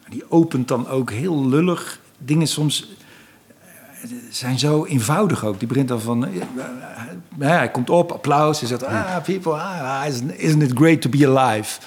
[0.08, 2.00] Die opent dan ook heel lullig.
[2.18, 2.96] Dingen soms
[3.48, 5.58] eh, zijn zo eenvoudig ook.
[5.58, 6.28] Die begint dan van...
[7.38, 8.60] eh, hij komt op, applaus.
[8.60, 10.04] Hij zegt, ah, people, ah,
[10.36, 11.78] isn't it great to be alive?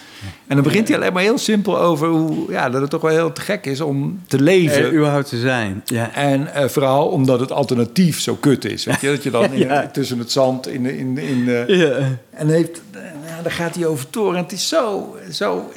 [0.47, 2.52] En dan begint hij alleen maar heel simpel over hoe...
[2.52, 4.78] Ja, dat het toch wel heel te gek is om te leven.
[4.84, 5.82] Er überhaupt te zijn.
[5.86, 6.14] Ja.
[6.14, 8.86] En uh, vooral omdat het alternatief zo kut is.
[8.86, 9.08] Weet je?
[9.08, 9.88] Dat je dan in, Ja.
[9.88, 10.86] tussen het zand in...
[10.86, 11.97] in, in uh, Ja.
[12.30, 12.82] En heeft,
[13.26, 14.36] ja, daar gaat hij over toren.
[14.38, 15.72] En het is zo, zo,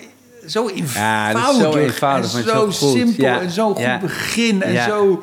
[0.47, 1.43] zo eenvoudig.
[1.43, 3.41] Ja, zo eenvoudig, en zo, simpel Ja.
[3.41, 4.63] en zo goed begin.
[4.63, 5.23] En zo...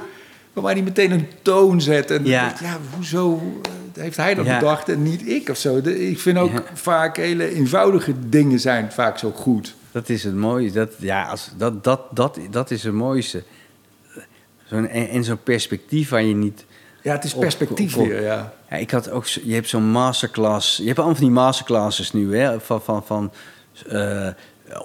[0.54, 2.12] Waar hij meteen een toon zet.
[2.12, 2.42] En Ja.
[2.44, 4.60] ja, ja hoezo eh, heeft hij dat Ja.
[4.60, 5.82] bedacht en niet ik of zo?
[5.82, 6.64] De- ik vind ook Ja.
[6.74, 9.76] vaak hele eenvoudige dingen zijn vaak zo goed.
[9.92, 10.72] Dat is het mooie.
[10.72, 13.44] Dat, ja, als, dat, dat, dat, dat is het mooiste.
[14.66, 16.66] Zo'n, en en zo'n perspectief waar je niet...
[17.04, 18.54] Ja, het is Op- perspectief op- weer, ja.
[18.70, 20.78] Ja, ik had ook, je hebt zo'n masterclass.
[20.78, 22.60] Je hebt allemaal van die masterclasses nu, hè?
[22.60, 23.32] Van, van, van
[23.88, 24.28] eh,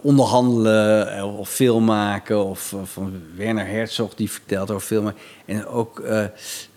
[0.03, 2.45] onderhandelen eh, of film maken.
[2.45, 5.15] Of eh, van Werner Herzog die vertelt over filmen.
[5.45, 6.03] En ook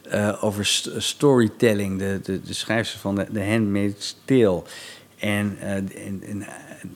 [0.09, 4.61] eh, over st- storytelling, de, de, de schrijfster van de, de Handmaid's Tale.
[5.19, 6.45] En, eh, en, en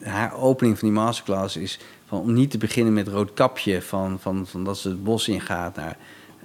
[0.02, 4.46] haar opening van die masterclass is van, om niet te beginnen met roodkapje, van, van,
[4.46, 5.96] van dat ze het bos ingaat naar,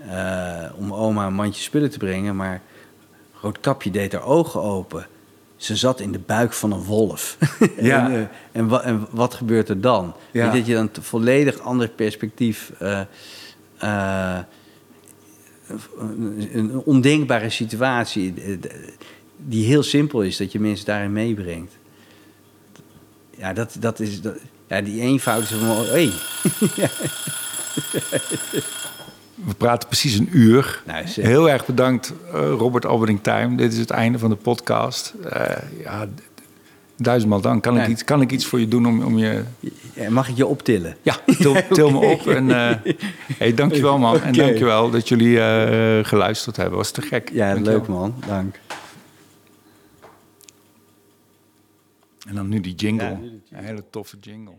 [0.09, 2.61] eh, om oma een mandje spullen te brengen, maar
[3.41, 5.07] Roodkapje deed haar ogen open.
[5.55, 7.37] Ze zat in de buik van een wolf.
[7.81, 8.05] Ja.
[8.09, 10.13] en, eh, en, wa- en wat gebeurt er dan?
[10.31, 10.51] Ja.
[10.51, 12.71] Dat je dan een volledig ander perspectief...
[16.51, 18.57] een ondenkbare situatie eh,
[19.37, 21.77] die heel simpel is, dat je mensen daarin meebrengt.
[23.29, 24.21] Ja, dat, dat is...
[24.21, 24.35] Dat,
[24.67, 25.85] ja, die eenvoud is van...
[25.85, 26.11] Hey.
[29.45, 30.81] We praten precies een uur.
[30.85, 31.05] Nou.
[31.05, 33.57] Heel erg bedankt, eh, Robert Albering Time.
[33.57, 35.13] Dit is het einde van de podcast.
[35.29, 36.07] Eh, ja,
[36.97, 37.63] duizendmaal dank.
[37.63, 39.43] Kan, ik iets, kan ik iets voor je doen om, om je...
[40.09, 40.95] Mag ik je optillen?
[41.01, 42.27] Ja, til, til me op.
[42.27, 42.71] En, uh,
[43.37, 44.15] hey, dankjewel man.
[44.15, 44.27] Okay.
[44.27, 46.77] En dankjewel dat jullie eh, geluisterd hebben.
[46.77, 47.29] Was te gek.
[47.33, 48.15] Ja, leuk man.
[48.27, 48.59] Dank.
[52.27, 53.17] En dan nu die jingle.
[53.51, 54.53] Een hele toffe jingle.